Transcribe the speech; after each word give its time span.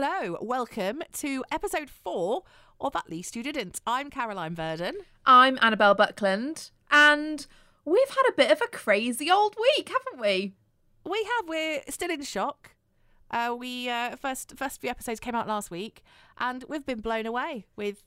Hello, 0.00 0.38
welcome 0.40 1.02
to 1.12 1.42
episode 1.50 1.90
four 1.90 2.44
of 2.80 2.94
At 2.94 3.10
Least 3.10 3.34
You 3.34 3.42
Didn't. 3.42 3.80
I'm 3.84 4.10
Caroline 4.10 4.54
Verdon. 4.54 4.94
I'm 5.26 5.58
Annabelle 5.60 5.96
Buckland, 5.96 6.70
and 6.88 7.44
we've 7.84 8.08
had 8.08 8.22
a 8.28 8.36
bit 8.36 8.52
of 8.52 8.62
a 8.62 8.68
crazy 8.68 9.28
old 9.28 9.56
week, 9.60 9.88
haven't 9.88 10.20
we? 10.20 10.52
We 11.04 11.24
have, 11.24 11.48
we're 11.48 11.80
still 11.88 12.12
in 12.12 12.22
shock. 12.22 12.76
Uh, 13.32 13.56
we 13.58 13.88
uh, 13.88 14.14
first 14.14 14.56
first 14.56 14.80
few 14.80 14.88
episodes 14.88 15.18
came 15.18 15.34
out 15.34 15.48
last 15.48 15.68
week, 15.68 16.04
and 16.38 16.64
we've 16.68 16.86
been 16.86 17.00
blown 17.00 17.26
away 17.26 17.66
with 17.74 18.04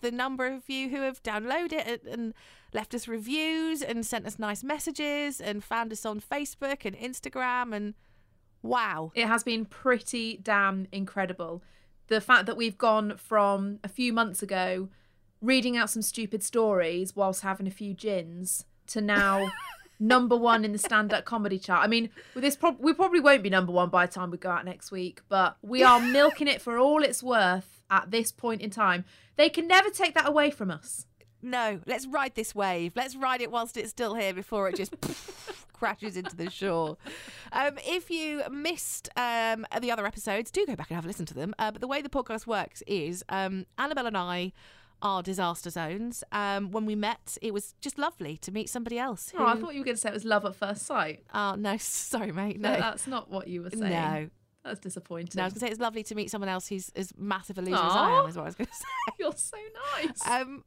the 0.00 0.12
number 0.12 0.46
of 0.46 0.70
you 0.70 0.90
who 0.90 1.00
have 1.00 1.20
downloaded 1.24 1.72
it 1.72 2.04
and 2.04 2.32
left 2.72 2.94
us 2.94 3.08
reviews 3.08 3.82
and 3.82 4.06
sent 4.06 4.24
us 4.24 4.38
nice 4.38 4.62
messages 4.62 5.40
and 5.40 5.64
found 5.64 5.90
us 5.90 6.06
on 6.06 6.20
Facebook 6.20 6.84
and 6.84 6.96
Instagram 6.96 7.74
and 7.74 7.94
wow. 8.62 9.12
It 9.14 9.26
has 9.26 9.44
been 9.44 9.64
pretty 9.64 10.38
damn 10.42 10.86
incredible. 10.92 11.62
The 12.08 12.20
fact 12.20 12.46
that 12.46 12.56
we've 12.56 12.78
gone 12.78 13.16
from 13.16 13.78
a 13.84 13.88
few 13.88 14.12
months 14.12 14.42
ago 14.42 14.88
reading 15.40 15.76
out 15.76 15.90
some 15.90 16.02
stupid 16.02 16.42
stories 16.42 17.14
whilst 17.14 17.42
having 17.42 17.66
a 17.66 17.70
few 17.70 17.94
gins 17.94 18.64
to 18.88 19.00
now 19.00 19.50
number 20.00 20.36
one 20.36 20.64
in 20.64 20.72
the 20.72 20.78
stand-up 20.78 21.24
comedy 21.24 21.58
chart. 21.58 21.84
I 21.84 21.88
mean, 21.88 22.10
with 22.34 22.42
this, 22.42 22.56
prob- 22.56 22.80
we 22.80 22.92
probably 22.92 23.20
won't 23.20 23.42
be 23.42 23.50
number 23.50 23.72
one 23.72 23.88
by 23.88 24.06
the 24.06 24.12
time 24.12 24.30
we 24.30 24.38
go 24.38 24.50
out 24.50 24.64
next 24.64 24.90
week, 24.90 25.20
but 25.28 25.56
we 25.62 25.82
are 25.82 26.00
milking 26.12 26.48
it 26.48 26.60
for 26.60 26.78
all 26.78 27.02
it's 27.02 27.22
worth 27.22 27.82
at 27.90 28.10
this 28.10 28.32
point 28.32 28.62
in 28.62 28.70
time. 28.70 29.04
They 29.36 29.48
can 29.48 29.66
never 29.68 29.90
take 29.90 30.14
that 30.14 30.28
away 30.28 30.50
from 30.50 30.70
us. 30.70 31.06
No, 31.40 31.80
let's 31.86 32.06
ride 32.06 32.34
this 32.34 32.54
wave. 32.54 32.92
Let's 32.96 33.14
ride 33.14 33.40
it 33.40 33.50
whilst 33.50 33.76
it's 33.76 33.90
still 33.90 34.14
here 34.14 34.34
before 34.34 34.68
it 34.68 34.76
just 34.76 34.94
crashes 35.78 36.16
into 36.16 36.34
the 36.36 36.50
shore. 36.50 36.96
Um, 37.52 37.78
if 37.86 38.10
you 38.10 38.42
missed 38.50 39.08
um, 39.16 39.66
the 39.80 39.90
other 39.90 40.06
episodes, 40.06 40.50
do 40.50 40.66
go 40.66 40.76
back 40.76 40.90
and 40.90 40.96
have 40.96 41.04
a 41.04 41.08
listen 41.08 41.26
to 41.26 41.34
them. 41.34 41.54
Uh, 41.58 41.70
but 41.70 41.80
the 41.80 41.86
way 41.88 42.02
the 42.02 42.08
podcast 42.08 42.46
works 42.46 42.82
is 42.86 43.24
um, 43.28 43.66
Annabelle 43.78 44.06
and 44.06 44.16
I 44.16 44.52
are 45.00 45.22
disaster 45.22 45.70
zones. 45.70 46.24
Um, 46.32 46.72
when 46.72 46.84
we 46.84 46.96
met, 46.96 47.38
it 47.40 47.54
was 47.54 47.74
just 47.80 47.98
lovely 47.98 48.36
to 48.38 48.50
meet 48.50 48.68
somebody 48.68 48.98
else. 48.98 49.32
Oh, 49.38 49.46
I 49.46 49.54
thought 49.54 49.74
you 49.74 49.80
were 49.80 49.84
going 49.84 49.94
to 49.96 50.00
say 50.00 50.08
it 50.10 50.14
was 50.14 50.24
love 50.24 50.44
at 50.44 50.56
first 50.56 50.84
sight. 50.86 51.22
Oh, 51.32 51.54
no, 51.56 51.76
sorry, 51.78 52.32
mate. 52.32 52.58
No, 52.60 52.72
No, 52.72 52.80
that's 52.80 53.06
not 53.06 53.30
what 53.30 53.46
you 53.48 53.62
were 53.62 53.70
saying. 53.70 53.92
no. 53.92 54.30
That's 54.64 54.80
disappointing. 54.80 55.30
No, 55.36 55.44
I 55.44 55.46
was 55.46 55.52
going 55.54 55.60
to 55.60 55.66
say 55.66 55.70
it's 55.70 55.80
lovely 55.80 56.02
to 56.02 56.14
meet 56.16 56.30
someone 56.30 56.48
else 56.48 56.66
who's 56.68 56.90
as 56.96 57.12
massive 57.16 57.56
a 57.58 57.62
loser 57.62 57.76
as 57.76 57.80
I 57.92 58.10
am, 58.18 58.28
is 58.28 58.36
what 58.36 58.42
I 58.42 58.46
was 58.46 58.54
going 58.56 58.66
to 58.70 58.74
say. 58.74 58.84
You're 59.18 59.32
so 59.32 59.56
nice. 59.96 60.26
Um, 60.28 60.64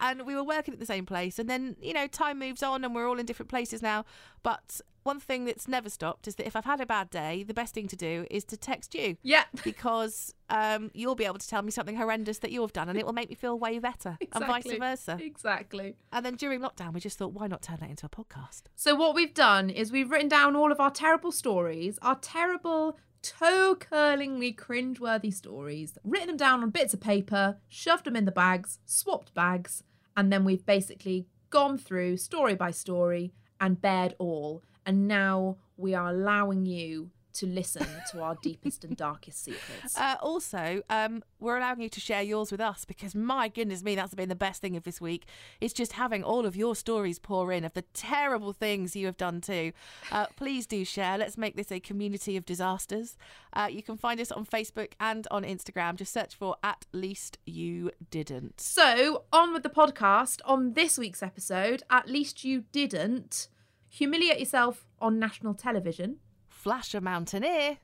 and 0.00 0.26
we 0.26 0.34
were 0.34 0.44
working 0.44 0.74
at 0.74 0.80
the 0.80 0.86
same 0.86 1.06
place, 1.06 1.38
and 1.38 1.48
then 1.48 1.76
you 1.80 1.92
know 1.92 2.06
time 2.06 2.38
moves 2.38 2.62
on, 2.62 2.84
and 2.84 2.94
we're 2.94 3.08
all 3.08 3.18
in 3.18 3.26
different 3.26 3.50
places 3.50 3.82
now. 3.82 4.04
But 4.42 4.80
one 5.04 5.20
thing 5.20 5.44
that's 5.44 5.68
never 5.68 5.90
stopped 5.90 6.26
is 6.26 6.36
that 6.36 6.46
if 6.46 6.56
I've 6.56 6.64
had 6.64 6.80
a 6.80 6.86
bad 6.86 7.10
day, 7.10 7.42
the 7.42 7.54
best 7.54 7.74
thing 7.74 7.86
to 7.88 7.96
do 7.96 8.26
is 8.30 8.42
to 8.44 8.56
text 8.56 8.94
you 8.94 9.16
yeah. 9.22 9.44
because 9.64 10.34
um, 10.50 10.90
you'll 10.94 11.14
be 11.14 11.26
able 11.26 11.38
to 11.38 11.46
tell 11.46 11.62
me 11.62 11.70
something 11.70 11.96
horrendous 11.96 12.38
that 12.38 12.50
you've 12.50 12.72
done, 12.72 12.88
and 12.88 12.98
it 12.98 13.06
will 13.06 13.12
make 13.12 13.28
me 13.28 13.34
feel 13.34 13.58
way 13.58 13.78
better, 13.78 14.18
and 14.32 14.46
vice 14.46 14.66
versa. 14.66 15.18
Exactly. 15.20 15.96
And 16.12 16.24
then 16.24 16.36
during 16.36 16.60
lockdown, 16.60 16.92
we 16.94 17.00
just 17.00 17.18
thought, 17.18 17.32
why 17.32 17.46
not 17.46 17.62
turn 17.62 17.78
that 17.80 17.90
into 17.90 18.06
a 18.06 18.08
podcast? 18.08 18.62
So 18.74 18.94
what 18.94 19.14
we've 19.14 19.34
done 19.34 19.70
is 19.70 19.92
we've 19.92 20.10
written 20.10 20.28
down 20.28 20.56
all 20.56 20.72
of 20.72 20.80
our 20.80 20.90
terrible 20.90 21.32
stories, 21.32 21.98
our 22.02 22.16
terrible, 22.16 22.98
toe-curlingly 23.24 24.52
cringe-worthy 24.52 25.30
stories, 25.30 25.96
written 26.04 26.28
them 26.28 26.36
down 26.36 26.62
on 26.62 26.68
bits 26.70 26.92
of 26.92 27.00
paper, 27.00 27.56
shoved 27.68 28.04
them 28.04 28.16
in 28.16 28.26
the 28.26 28.30
bags, 28.30 28.78
swapped 28.84 29.32
bags, 29.32 29.82
and 30.14 30.30
then 30.30 30.44
we've 30.44 30.66
basically 30.66 31.26
gone 31.48 31.78
through 31.78 32.18
story 32.18 32.54
by 32.54 32.70
story 32.70 33.32
and 33.60 33.80
bared 33.80 34.14
all. 34.18 34.62
And 34.84 35.08
now 35.08 35.56
we 35.76 35.94
are 35.94 36.08
allowing 36.08 36.66
you 36.66 37.10
to 37.34 37.46
listen 37.46 37.86
to 38.10 38.22
our 38.22 38.36
deepest 38.42 38.84
and 38.84 38.96
darkest 38.96 39.44
secrets. 39.44 39.96
Uh, 40.04 40.16
also, 40.20 40.82
um, 40.90 41.22
we're 41.40 41.56
allowing 41.56 41.80
you 41.80 41.88
to 41.88 42.00
share 42.00 42.22
yours 42.22 42.50
with 42.50 42.60
us 42.60 42.84
because 42.84 43.14
my 43.14 43.48
goodness 43.48 43.82
me, 43.82 43.94
that's 43.94 44.14
been 44.14 44.28
the 44.28 44.34
best 44.34 44.60
thing 44.60 44.76
of 44.76 44.82
this 44.82 45.00
week. 45.00 45.24
It's 45.60 45.72
just 45.72 45.92
having 45.92 46.22
all 46.22 46.46
of 46.46 46.56
your 46.56 46.74
stories 46.74 47.18
pour 47.18 47.52
in 47.52 47.64
of 47.64 47.72
the 47.74 47.82
terrible 47.94 48.52
things 48.52 48.96
you 48.96 49.06
have 49.06 49.16
done 49.16 49.40
too. 49.40 49.72
Uh, 50.10 50.26
please 50.36 50.66
do 50.66 50.84
share. 50.84 51.16
Let's 51.16 51.38
make 51.38 51.56
this 51.56 51.72
a 51.72 51.80
community 51.80 52.36
of 52.36 52.44
disasters. 52.44 53.16
Uh, 53.52 53.68
you 53.70 53.82
can 53.82 53.96
find 53.96 54.20
us 54.20 54.32
on 54.32 54.44
Facebook 54.44 54.92
and 55.00 55.26
on 55.30 55.42
Instagram. 55.44 55.96
Just 55.96 56.12
search 56.12 56.34
for 56.34 56.56
at 56.62 56.86
least 56.92 57.38
you 57.46 57.90
didn't. 58.10 58.60
So, 58.60 59.24
on 59.32 59.52
with 59.52 59.62
the 59.62 59.70
podcast. 59.70 60.40
On 60.44 60.72
this 60.72 60.98
week's 60.98 61.22
episode, 61.22 61.82
at 61.88 62.08
least 62.08 62.44
you 62.44 62.64
didn't 62.72 63.48
humiliate 63.88 64.40
yourself 64.40 64.86
on 65.00 65.18
national 65.18 65.54
television 65.54 66.18
Flash 66.64 66.94
a 66.94 67.00
mountaineer. 67.02 67.76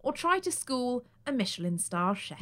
or 0.00 0.12
try 0.12 0.38
to 0.38 0.52
school 0.52 1.02
a 1.26 1.32
Michelin 1.32 1.78
star 1.78 2.14
chef. 2.14 2.38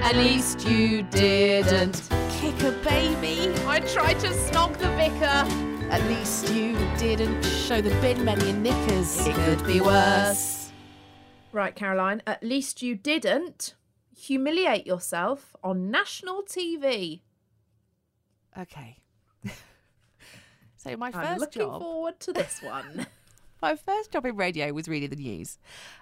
At 0.00 0.16
least 0.16 0.66
you 0.66 1.04
didn't 1.04 2.08
kick 2.32 2.60
a 2.64 2.72
baby. 2.82 3.54
I 3.64 3.78
tried 3.78 4.18
to 4.18 4.26
snog 4.30 4.76
the 4.78 4.90
vicar. 4.96 5.46
At 5.88 6.02
least 6.08 6.52
you 6.52 6.74
didn't 6.98 7.44
show 7.44 7.80
the 7.80 7.90
bin 8.00 8.24
men 8.24 8.40
your 8.40 8.54
knickers. 8.54 9.24
It 9.24 9.36
could 9.36 9.64
be 9.64 9.80
worse. 9.80 10.72
Right, 11.52 11.76
Caroline, 11.76 12.22
at 12.26 12.42
least 12.42 12.82
you 12.82 12.96
didn't 12.96 13.76
humiliate 14.12 14.84
yourself 14.84 15.54
on 15.62 15.92
national 15.92 16.42
TV. 16.42 17.20
Okay. 18.58 18.98
so 20.76 20.96
my 20.96 21.12
first 21.12 21.18
I'm 21.18 21.26
first 21.28 21.40
looking 21.40 21.62
job, 21.70 21.80
forward 21.80 22.18
to 22.18 22.32
this 22.32 22.60
one. 22.64 23.06
my 23.62 23.76
first 23.76 24.10
job 24.10 24.26
in 24.26 24.36
radio 24.36 24.72
was 24.72 24.88
reading 24.88 25.08
the 25.08 25.16
news. 25.16 25.58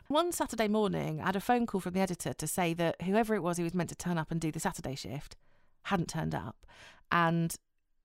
One 0.08 0.32
Saturday 0.32 0.66
morning, 0.66 1.20
I 1.20 1.26
had 1.26 1.36
a 1.36 1.40
phone 1.40 1.66
call 1.66 1.82
from 1.82 1.92
the 1.92 2.00
editor 2.00 2.32
to 2.32 2.46
say 2.46 2.72
that 2.74 3.02
whoever 3.02 3.34
it 3.34 3.42
was 3.42 3.58
who 3.58 3.64
was 3.64 3.74
meant 3.74 3.90
to 3.90 3.94
turn 3.94 4.16
up 4.16 4.30
and 4.30 4.40
do 4.40 4.50
the 4.50 4.58
Saturday 4.58 4.94
shift 4.94 5.36
hadn't 5.84 6.08
turned 6.08 6.34
up, 6.34 6.66
and 7.12 7.54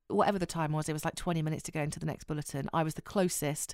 whatever 0.08 0.38
the 0.38 0.46
time 0.46 0.74
was, 0.74 0.88
it 0.88 0.94
was 0.94 1.06
like 1.06 1.16
20 1.16 1.42
minutes 1.42 1.64
to 1.64 1.72
go 1.72 1.82
into 1.82 2.00
the 2.00 2.06
next 2.06 2.26
bulletin. 2.26 2.70
I 2.74 2.84
was 2.84 2.94
the 2.94 3.02
closest. 3.02 3.74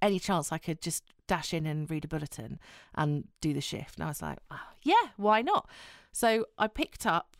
Any 0.00 0.18
chance 0.18 0.52
I 0.52 0.58
could 0.58 0.80
just 0.80 1.04
dash 1.26 1.54
in 1.54 1.64
and 1.64 1.88
read 1.90 2.04
a 2.04 2.08
bulletin 2.08 2.58
and 2.94 3.28
do 3.40 3.52
the 3.52 3.60
shift. 3.60 3.96
And 3.96 4.04
I 4.04 4.08
was 4.08 4.20
like, 4.20 4.38
oh, 4.50 4.60
yeah, 4.82 5.10
why 5.16 5.42
not? 5.42 5.68
So 6.12 6.46
I 6.58 6.66
picked 6.66 7.06
up 7.06 7.36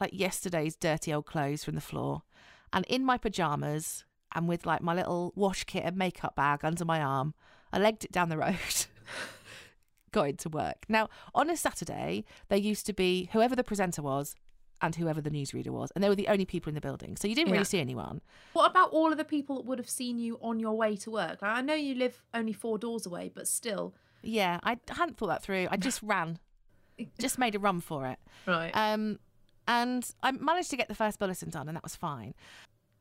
like 0.00 0.10
yesterday's 0.12 0.76
dirty 0.76 1.12
old 1.12 1.26
clothes 1.26 1.62
from 1.62 1.74
the 1.74 1.80
floor 1.80 2.22
and 2.72 2.84
in 2.86 3.04
my 3.04 3.16
pajamas 3.18 4.04
and 4.34 4.48
with 4.48 4.66
like 4.66 4.80
my 4.82 4.94
little 4.94 5.32
wash 5.34 5.64
kit 5.64 5.84
and 5.84 5.96
makeup 5.96 6.34
bag 6.36 6.64
under 6.64 6.84
my 6.84 7.00
arm, 7.00 7.34
I 7.72 7.78
legged 7.78 8.04
it 8.04 8.12
down 8.12 8.28
the 8.28 8.38
road. 8.38 8.56
got 10.12 10.28
into 10.28 10.48
work. 10.48 10.84
Now, 10.88 11.08
on 11.34 11.48
a 11.50 11.56
Saturday, 11.56 12.24
there 12.48 12.58
used 12.58 12.84
to 12.86 12.92
be 12.92 13.28
whoever 13.32 13.54
the 13.54 13.62
presenter 13.64 14.02
was 14.02 14.34
and 14.82 14.96
whoever 14.96 15.20
the 15.20 15.30
newsreader 15.30 15.68
was, 15.68 15.90
and 15.94 16.02
they 16.02 16.08
were 16.08 16.14
the 16.16 16.26
only 16.28 16.44
people 16.46 16.70
in 16.70 16.74
the 16.74 16.80
building. 16.80 17.16
So 17.16 17.28
you 17.28 17.34
didn't 17.34 17.48
Yeah. 17.48 17.52
really 17.54 17.64
see 17.64 17.80
anyone. 17.80 18.20
what 18.54 18.70
about 18.70 18.90
all 18.90 19.12
of 19.12 19.18
the 19.18 19.24
people 19.24 19.56
that 19.56 19.66
would 19.66 19.78
have 19.78 19.90
seen 19.90 20.18
you 20.18 20.38
on 20.42 20.58
your 20.58 20.72
way 20.72 20.96
to 20.96 21.10
work? 21.10 21.42
Like, 21.42 21.52
I 21.52 21.60
know 21.60 21.74
you 21.74 21.94
live 21.94 22.22
only 22.34 22.52
four 22.54 22.78
doors 22.78 23.04
away, 23.06 23.30
but 23.32 23.46
still. 23.46 23.94
Yeah, 24.22 24.58
I 24.62 24.78
hadn't 24.88 25.16
thought 25.18 25.28
that 25.28 25.42
through. 25.42 25.68
I 25.70 25.76
just 25.76 26.02
ran, 26.02 26.38
just 27.18 27.38
made 27.38 27.54
a 27.54 27.58
run 27.58 27.80
for 27.80 28.06
it. 28.06 28.18
Right. 28.46 28.70
Um, 28.74 29.18
and 29.68 30.10
I 30.22 30.32
managed 30.32 30.70
to 30.70 30.76
get 30.76 30.88
the 30.88 30.94
first 30.94 31.18
bulletin 31.18 31.50
done, 31.50 31.68
and 31.68 31.76
that 31.76 31.84
was 31.84 31.94
fine. 31.94 32.34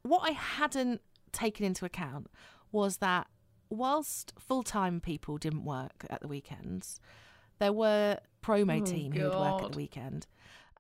What 0.04 0.22
I 0.30 0.32
hadn't 0.32 1.02
taken 1.32 1.66
into 1.66 1.86
account 1.86 2.28
was 2.72 2.98
that 2.98 3.28
whilst 3.70 4.34
full 4.40 4.64
time 4.64 5.00
people 5.00 5.38
didn't 5.38 5.66
work 5.66 6.06
at 6.10 6.22
the 6.22 6.28
weekends, 6.28 7.00
there 7.60 7.74
were 7.74 8.20
promo 8.44 8.82
Oh, 8.82 8.86
team 8.86 9.12
who 9.12 9.24
would 9.24 9.38
work 9.38 9.64
at 9.64 9.72
the 9.72 9.78
weekend. 9.78 10.28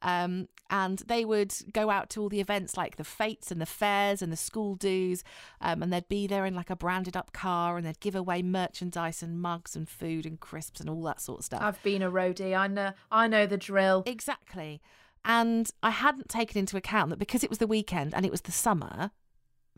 Um, 0.02 0.48
and 0.70 1.00
they 1.08 1.26
would 1.26 1.54
go 1.74 1.90
out 1.90 2.10
to 2.12 2.22
all 2.22 2.30
the 2.30 2.40
events 2.40 2.78
like 2.78 2.96
the 2.96 3.04
fates 3.04 3.52
and 3.52 3.60
the 3.60 3.66
fairs 3.66 4.22
and 4.22 4.32
the 4.32 4.38
school 4.38 4.76
dues. 4.76 5.24
Um, 5.60 5.84
and 5.84 5.92
they'd 5.92 6.08
be 6.08 6.26
there 6.26 6.46
in 6.46 6.56
like 6.56 6.70
a 6.70 6.76
branded 6.76 7.18
up 7.18 7.34
car 7.34 7.76
and 7.76 7.86
they'd 7.86 8.00
give 8.00 8.16
away 8.16 8.42
merchandise 8.42 9.22
and 9.22 9.42
mugs 9.42 9.76
and 9.76 9.90
food 9.90 10.26
and 10.26 10.40
crisps 10.40 10.80
and 10.80 10.90
all 10.90 11.02
that 11.04 11.20
sort 11.20 11.40
of 11.40 11.46
stuff. 11.46 11.62
I've 11.62 11.84
been 11.84 12.02
a 12.02 12.10
roadie. 12.10 12.58
I 12.58 12.68
know. 12.68 12.94
I 13.12 13.28
know 13.28 13.46
the 13.46 13.58
drill. 13.58 14.04
Exactly. 14.06 14.82
And 15.26 15.70
I 15.84 15.90
hadn't 15.90 16.30
taken 16.30 16.58
into 16.58 16.78
account 16.78 17.10
that 17.10 17.20
because 17.20 17.44
it 17.44 17.50
was 17.50 17.60
the 17.60 17.68
weekend 17.68 18.14
and 18.14 18.26
it 18.26 18.32
was 18.32 18.42
the 18.42 18.54
summer, 18.54 19.12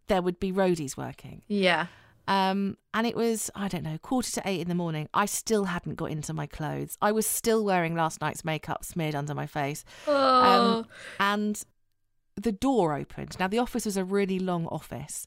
there 0.07 0.21
would 0.21 0.39
be 0.39 0.51
roadies 0.51 0.97
working. 0.97 1.43
Yeah. 1.47 1.87
Um, 2.27 2.77
and 2.93 3.07
it 3.07 3.15
was, 3.15 3.49
I 3.55 3.67
don't 3.67 3.83
know, 3.83 3.97
quarter 3.97 4.31
to 4.31 4.41
eight 4.45 4.61
in 4.61 4.67
the 4.69 4.75
morning. 4.75 5.09
I 5.13 5.25
still 5.25 5.65
hadn't 5.65 5.95
got 5.95 6.11
into 6.11 6.33
my 6.33 6.45
clothes. 6.45 6.97
I 7.01 7.11
was 7.11 7.25
still 7.25 7.63
wearing 7.65 7.95
last 7.95 8.21
night's 8.21 8.45
makeup 8.45 8.85
smeared 8.85 9.15
under 9.15 9.33
my 9.33 9.47
face. 9.47 9.83
Oh. 10.07 10.79
Um, 10.79 10.87
and 11.19 11.63
the 12.35 12.51
door 12.51 12.93
opened. 12.95 13.37
Now, 13.39 13.47
the 13.47 13.59
office 13.59 13.85
was 13.85 13.97
a 13.97 14.05
really 14.05 14.39
long 14.39 14.67
office. 14.67 15.25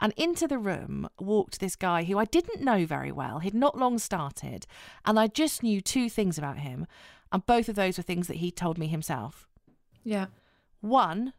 And 0.00 0.14
into 0.16 0.48
the 0.48 0.58
room 0.58 1.08
walked 1.20 1.60
this 1.60 1.76
guy 1.76 2.04
who 2.04 2.18
I 2.18 2.24
didn't 2.24 2.62
know 2.62 2.86
very 2.86 3.12
well. 3.12 3.40
He'd 3.40 3.54
not 3.54 3.76
long 3.78 3.98
started. 3.98 4.66
And 5.04 5.20
I 5.20 5.26
just 5.26 5.62
knew 5.62 5.80
two 5.82 6.08
things 6.08 6.38
about 6.38 6.58
him. 6.58 6.86
And 7.30 7.44
both 7.44 7.68
of 7.68 7.76
those 7.76 7.96
were 7.98 8.02
things 8.02 8.26
that 8.26 8.38
he 8.38 8.50
told 8.50 8.78
me 8.78 8.86
himself. 8.88 9.46
yeah. 10.02 10.26
One, 10.80 11.34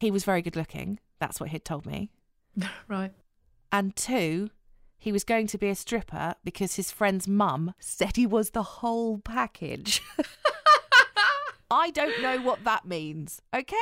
he 0.00 0.10
was 0.10 0.24
very 0.24 0.40
good 0.40 0.56
looking. 0.56 0.98
That's 1.20 1.38
what 1.38 1.50
he'd 1.50 1.66
told 1.66 1.84
me. 1.84 2.08
Right. 2.88 3.12
And 3.72 3.94
two, 3.96 4.50
he 4.98 5.12
was 5.12 5.24
going 5.24 5.46
to 5.48 5.58
be 5.58 5.68
a 5.68 5.74
stripper 5.74 6.34
because 6.44 6.76
his 6.76 6.90
friend's 6.90 7.28
mum 7.28 7.74
said 7.78 8.16
he 8.16 8.26
was 8.26 8.50
the 8.50 8.62
whole 8.62 9.18
package. 9.18 10.00
I 11.70 11.90
don't 11.90 12.22
know 12.22 12.38
what 12.40 12.62
that 12.64 12.84
means, 12.86 13.42
okay? 13.54 13.74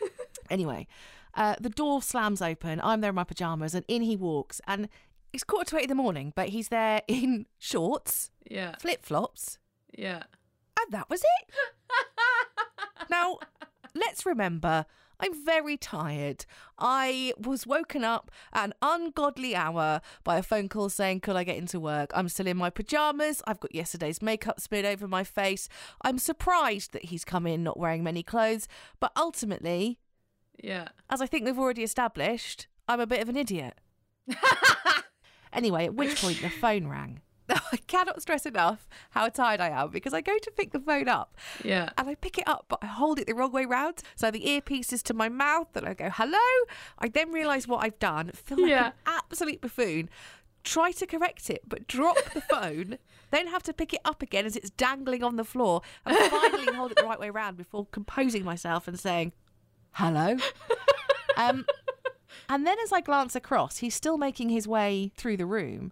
anyway, 0.50 0.86
uh, 1.34 1.56
the 1.60 1.70
door 1.70 2.02
slams 2.02 2.42
open. 2.42 2.80
I'm 2.84 3.00
there 3.00 3.08
in 3.08 3.14
my 3.14 3.24
pajamas, 3.24 3.74
and 3.74 3.84
in 3.88 4.02
he 4.02 4.16
walks. 4.16 4.60
And 4.66 4.88
it's 5.32 5.42
quarter 5.44 5.70
to 5.70 5.76
eight 5.78 5.84
in 5.84 5.88
the 5.88 5.94
morning, 5.94 6.32
but 6.36 6.50
he's 6.50 6.68
there 6.68 7.00
in 7.08 7.46
shorts, 7.58 8.30
Yeah. 8.48 8.76
flip 8.78 9.04
flops, 9.04 9.58
Yeah. 9.96 10.24
and 10.78 10.92
that 10.92 11.08
was 11.08 11.22
it. 11.22 11.50
now, 13.10 13.38
let's 13.94 14.26
remember. 14.26 14.84
I'm 15.22 15.44
very 15.44 15.76
tired. 15.76 16.44
I 16.78 17.32
was 17.38 17.66
woken 17.66 18.02
up 18.02 18.30
at 18.52 18.64
an 18.64 18.74
ungodly 18.82 19.54
hour 19.54 20.00
by 20.24 20.36
a 20.36 20.42
phone 20.42 20.68
call 20.68 20.88
saying, 20.88 21.20
Could 21.20 21.36
I 21.36 21.44
get 21.44 21.56
into 21.56 21.78
work? 21.78 22.10
I'm 22.14 22.28
still 22.28 22.48
in 22.48 22.56
my 22.56 22.68
pajamas. 22.70 23.40
I've 23.46 23.60
got 23.60 23.74
yesterday's 23.74 24.20
makeup 24.20 24.60
smeared 24.60 24.84
over 24.84 25.06
my 25.06 25.22
face. 25.24 25.68
I'm 26.02 26.18
surprised 26.18 26.92
that 26.92 27.06
he's 27.06 27.24
come 27.24 27.46
in 27.46 27.62
not 27.62 27.78
wearing 27.78 28.02
many 28.02 28.22
clothes. 28.24 28.66
But 29.00 29.12
ultimately, 29.16 30.00
Yeah. 30.62 30.88
as 31.08 31.20
I 31.22 31.26
think 31.26 31.44
we've 31.44 31.58
already 31.58 31.84
established, 31.84 32.66
I'm 32.88 33.00
a 33.00 33.06
bit 33.06 33.22
of 33.22 33.28
an 33.28 33.36
idiot. 33.36 33.78
Anyway, 35.52 35.84
at 35.84 35.94
which 35.94 36.18
point 36.20 36.40
the 36.40 36.48
phone 36.48 36.86
rang. 36.86 37.20
I 37.72 37.76
cannot 37.78 38.20
stress 38.22 38.44
enough 38.46 38.88
how 39.10 39.28
tired 39.30 39.60
I 39.60 39.70
am 39.70 39.88
because 39.90 40.12
I 40.12 40.20
go 40.20 40.36
to 40.38 40.50
pick 40.50 40.72
the 40.72 40.78
phone 40.80 41.08
up 41.08 41.36
Yeah. 41.64 41.88
and 41.96 42.08
I 42.08 42.14
pick 42.14 42.36
it 42.38 42.46
up, 42.46 42.66
but 42.68 42.78
I 42.82 42.86
hold 42.86 43.18
it 43.18 43.26
the 43.26 43.34
wrong 43.34 43.50
way 43.52 43.64
round. 43.64 44.02
So 44.14 44.30
the 44.30 44.46
earpiece 44.48 44.92
is 44.92 45.02
to 45.04 45.14
my 45.14 45.28
mouth 45.28 45.74
and 45.74 45.86
I 45.86 45.94
go, 45.94 46.10
hello. 46.12 46.38
I 46.98 47.08
then 47.08 47.32
realise 47.32 47.66
what 47.66 47.82
I've 47.84 47.98
done, 47.98 48.30
feel 48.34 48.60
like 48.60 48.70
Yeah. 48.70 48.86
an 48.88 48.92
absolute 49.06 49.60
buffoon, 49.62 50.10
try 50.64 50.92
to 50.92 51.06
correct 51.06 51.48
it, 51.50 51.62
but 51.66 51.86
drop 51.88 52.16
the 52.34 52.40
phone, 52.50 52.98
then 53.30 53.46
have 53.48 53.62
to 53.64 53.72
pick 53.72 53.94
it 53.94 54.00
up 54.04 54.22
again 54.22 54.44
as 54.46 54.54
it's 54.54 54.70
dangling 54.70 55.24
on 55.24 55.36
the 55.36 55.44
floor 55.44 55.80
and 56.04 56.16
finally 56.30 56.72
hold 56.74 56.92
it 56.92 56.98
the 56.98 57.04
right 57.04 57.18
way 57.18 57.30
round 57.30 57.56
before 57.56 57.86
composing 57.90 58.44
myself 58.44 58.86
and 58.86 59.00
saying, 59.00 59.32
hello. 59.92 60.36
Um, 61.34 61.64
and 62.50 62.66
then 62.66 62.76
as 62.84 62.92
I 62.92 63.00
glance 63.00 63.34
across, 63.34 63.78
he's 63.78 63.94
still 63.94 64.18
making 64.18 64.50
his 64.50 64.68
way 64.68 65.12
through 65.16 65.38
the 65.38 65.46
room. 65.46 65.90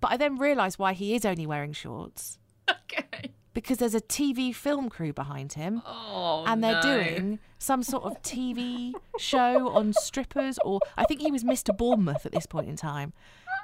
But 0.00 0.12
I 0.12 0.16
then 0.16 0.36
realise 0.38 0.78
why 0.78 0.92
he 0.92 1.14
is 1.14 1.24
only 1.24 1.46
wearing 1.46 1.72
shorts 1.72 2.38
Okay. 2.70 3.32
because 3.54 3.78
there's 3.78 3.94
a 3.94 4.00
TV 4.00 4.54
film 4.54 4.88
crew 4.88 5.12
behind 5.12 5.54
him 5.54 5.82
Oh, 5.86 6.44
and 6.46 6.62
they're 6.62 6.74
no. 6.74 6.82
doing 6.82 7.38
some 7.58 7.82
sort 7.82 8.04
of 8.04 8.22
TV 8.22 8.92
show 9.18 9.68
on 9.70 9.92
strippers, 9.92 10.58
or 10.64 10.80
I 10.96 11.04
think 11.04 11.20
he 11.20 11.32
was 11.32 11.42
Mr. 11.44 11.76
Bournemouth 11.76 12.24
at 12.24 12.32
this 12.32 12.46
point 12.46 12.68
in 12.68 12.76
time. 12.76 13.12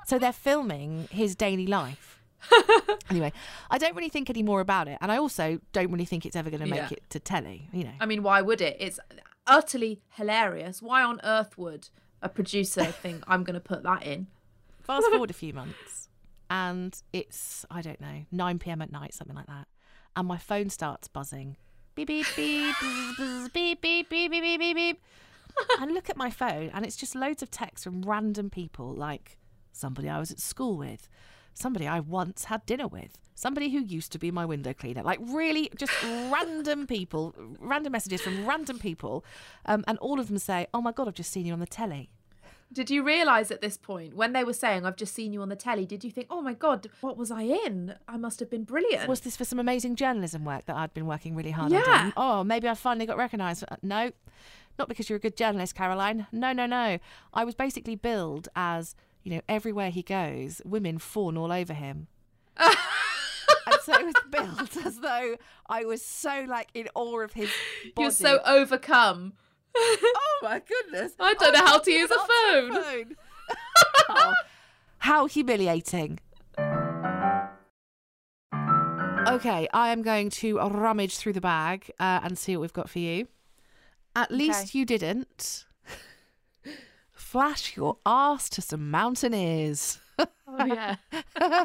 So 0.06 0.18
they're 0.18 0.32
filming 0.32 1.08
his 1.10 1.34
daily 1.36 1.66
life. 1.66 2.20
anyway, 3.10 3.32
I 3.70 3.78
don't 3.78 3.94
really 3.96 4.08
think 4.10 4.28
any 4.28 4.42
more 4.42 4.60
about 4.60 4.88
it, 4.88 4.98
and 5.00 5.10
I 5.12 5.16
also 5.16 5.60
don't 5.72 5.90
really 5.92 6.04
think 6.04 6.26
it's 6.26 6.36
ever 6.36 6.50
going 6.50 6.60
to 6.62 6.66
make 6.68 6.90
Yeah. 6.90 6.96
it 6.98 7.10
to 7.10 7.20
telly. 7.20 7.68
You 7.72 7.84
know, 7.84 7.92
I 8.00 8.06
mean, 8.06 8.22
why 8.22 8.42
would 8.42 8.60
it? 8.60 8.76
It's 8.80 8.98
utterly 9.46 10.02
hilarious. 10.10 10.82
Why 10.82 11.02
on 11.02 11.20
earth 11.24 11.56
would 11.56 11.88
a 12.20 12.28
producer 12.28 12.84
think 13.02 13.22
I'm 13.26 13.44
going 13.44 13.54
to 13.54 13.60
put 13.60 13.82
that 13.84 14.02
in? 14.02 14.26
fast 14.82 15.06
forward 15.10 15.30
a 15.30 15.34
few 15.34 15.54
months, 15.54 16.03
and 16.50 17.00
it's 17.12 17.64
I 17.70 17.82
don't 17.82 18.00
know 18.00 18.24
9 18.30 18.58
p.m. 18.58 18.82
at 18.82 18.92
night, 18.92 19.14
something 19.14 19.36
like 19.36 19.46
that, 19.46 19.66
and 20.16 20.26
my 20.28 20.38
phone 20.38 20.70
starts 20.70 21.08
buzzing, 21.08 21.56
beep 21.94 22.08
beep 22.08 22.26
beep 22.36 22.76
beep 23.52 23.82
beep 23.82 24.08
beep 24.10 24.30
beep 24.30 24.60
beep 24.60 24.76
beep. 24.76 25.02
I 25.78 25.86
look 25.86 26.10
at 26.10 26.16
my 26.16 26.30
phone, 26.30 26.70
and 26.74 26.84
it's 26.84 26.96
just 26.96 27.14
loads 27.14 27.42
of 27.42 27.50
texts 27.50 27.84
from 27.84 28.02
random 28.02 28.50
people, 28.50 28.92
like 28.92 29.38
somebody 29.72 30.08
I 30.08 30.18
was 30.18 30.30
at 30.30 30.40
school 30.40 30.76
with, 30.76 31.08
somebody 31.52 31.86
I 31.86 32.00
once 32.00 32.44
had 32.44 32.66
dinner 32.66 32.88
with, 32.88 33.18
somebody 33.34 33.70
who 33.70 33.80
used 33.80 34.12
to 34.12 34.18
be 34.18 34.30
my 34.30 34.44
window 34.44 34.72
cleaner, 34.72 35.02
like 35.02 35.20
really 35.22 35.70
just 35.76 35.92
random 36.02 36.86
people, 36.86 37.34
random 37.60 37.92
messages 37.92 38.20
from 38.22 38.46
random 38.46 38.78
people, 38.78 39.24
um, 39.66 39.84
and 39.86 39.98
all 39.98 40.18
of 40.20 40.28
them 40.28 40.38
say, 40.38 40.66
"Oh 40.74 40.80
my 40.80 40.92
god, 40.92 41.08
I've 41.08 41.14
just 41.14 41.30
seen 41.30 41.46
you 41.46 41.52
on 41.52 41.60
the 41.60 41.66
telly." 41.66 42.10
Did 42.74 42.90
you 42.90 43.04
realise 43.04 43.50
at 43.52 43.60
this 43.60 43.76
point, 43.76 44.14
when 44.16 44.32
they 44.32 44.42
were 44.42 44.52
saying, 44.52 44.84
I've 44.84 44.96
just 44.96 45.14
seen 45.14 45.32
you 45.32 45.40
on 45.42 45.48
the 45.48 45.54
telly, 45.56 45.86
did 45.86 46.02
you 46.02 46.10
think, 46.10 46.26
oh 46.28 46.42
my 46.42 46.54
God, 46.54 46.88
what 47.00 47.16
was 47.16 47.30
I 47.30 47.42
in? 47.42 47.94
I 48.08 48.16
must 48.16 48.40
have 48.40 48.50
been 48.50 48.64
brilliant. 48.64 49.08
Was 49.08 49.20
this 49.20 49.36
for 49.36 49.44
some 49.44 49.60
amazing 49.60 49.94
journalism 49.94 50.44
work 50.44 50.66
that 50.66 50.74
I'd 50.76 50.92
been 50.92 51.06
working 51.06 51.36
really 51.36 51.52
hard 51.52 51.72
on 51.72 51.78
Yeah. 51.78 52.00
doing? 52.02 52.12
Oh, 52.16 52.42
maybe 52.42 52.68
I 52.68 52.74
finally 52.74 53.06
got 53.06 53.16
recognised. 53.16 53.64
Uh, 53.68 53.76
No, 53.82 54.10
not 54.76 54.88
because 54.88 55.08
you're 55.08 55.18
a 55.18 55.20
good 55.20 55.36
journalist, 55.36 55.76
Caroline. 55.76 56.26
No, 56.32 56.52
no, 56.52 56.66
no. 56.66 56.98
I 57.32 57.44
was 57.44 57.54
basically 57.54 57.94
billed 57.94 58.48
as, 58.56 58.96
you 59.22 59.30
know, 59.32 59.40
everywhere 59.48 59.90
he 59.90 60.02
goes, 60.02 60.60
women 60.64 60.98
fawn 60.98 61.36
all 61.36 61.52
over 61.52 61.74
him. 61.74 62.08
and 62.56 63.80
so 63.82 63.92
it 63.94 64.04
was 64.04 64.14
billed 64.30 64.70
as 64.86 64.98
though 64.98 65.36
I 65.68 65.84
was 65.84 66.02
so 66.04 66.44
like 66.48 66.68
in 66.74 66.88
awe 66.94 67.20
of 67.20 67.32
his 67.34 67.50
body. 67.94 68.02
You're 68.04 68.10
so 68.10 68.40
overcome. 68.44 69.34
Oh 69.76 70.38
my 70.42 70.60
goodness! 70.60 71.12
I 71.18 71.34
don't 71.34 71.52
know 71.52 71.60
I'm 71.60 71.66
how 71.66 71.78
to 71.78 71.90
use 71.90 72.10
a 72.10 72.14
answer 72.14 72.82
phone. 72.82 73.16
Oh, 74.08 74.32
how 74.98 75.26
humiliating. 75.26 76.20
Okay, 79.26 79.66
I 79.72 79.88
am 79.88 80.02
going 80.02 80.30
to 80.30 80.58
rummage 80.70 81.16
through 81.16 81.32
the 81.32 81.40
bag 81.40 81.90
uh, 81.98 82.20
and 82.22 82.38
see 82.38 82.56
what 82.56 82.62
we've 82.62 82.72
got 82.72 82.90
for 82.90 82.98
you. 82.98 83.26
At 84.14 84.30
least 84.30 84.74
you 84.74 84.84
didn't 84.84 85.64
flash 87.34 87.76
your 87.76 87.96
ass 88.06 88.48
to 88.50 88.62
some 88.62 88.90
mountaineers. 88.90 89.98
Oh, 90.18 90.64
yeah. 90.64 90.96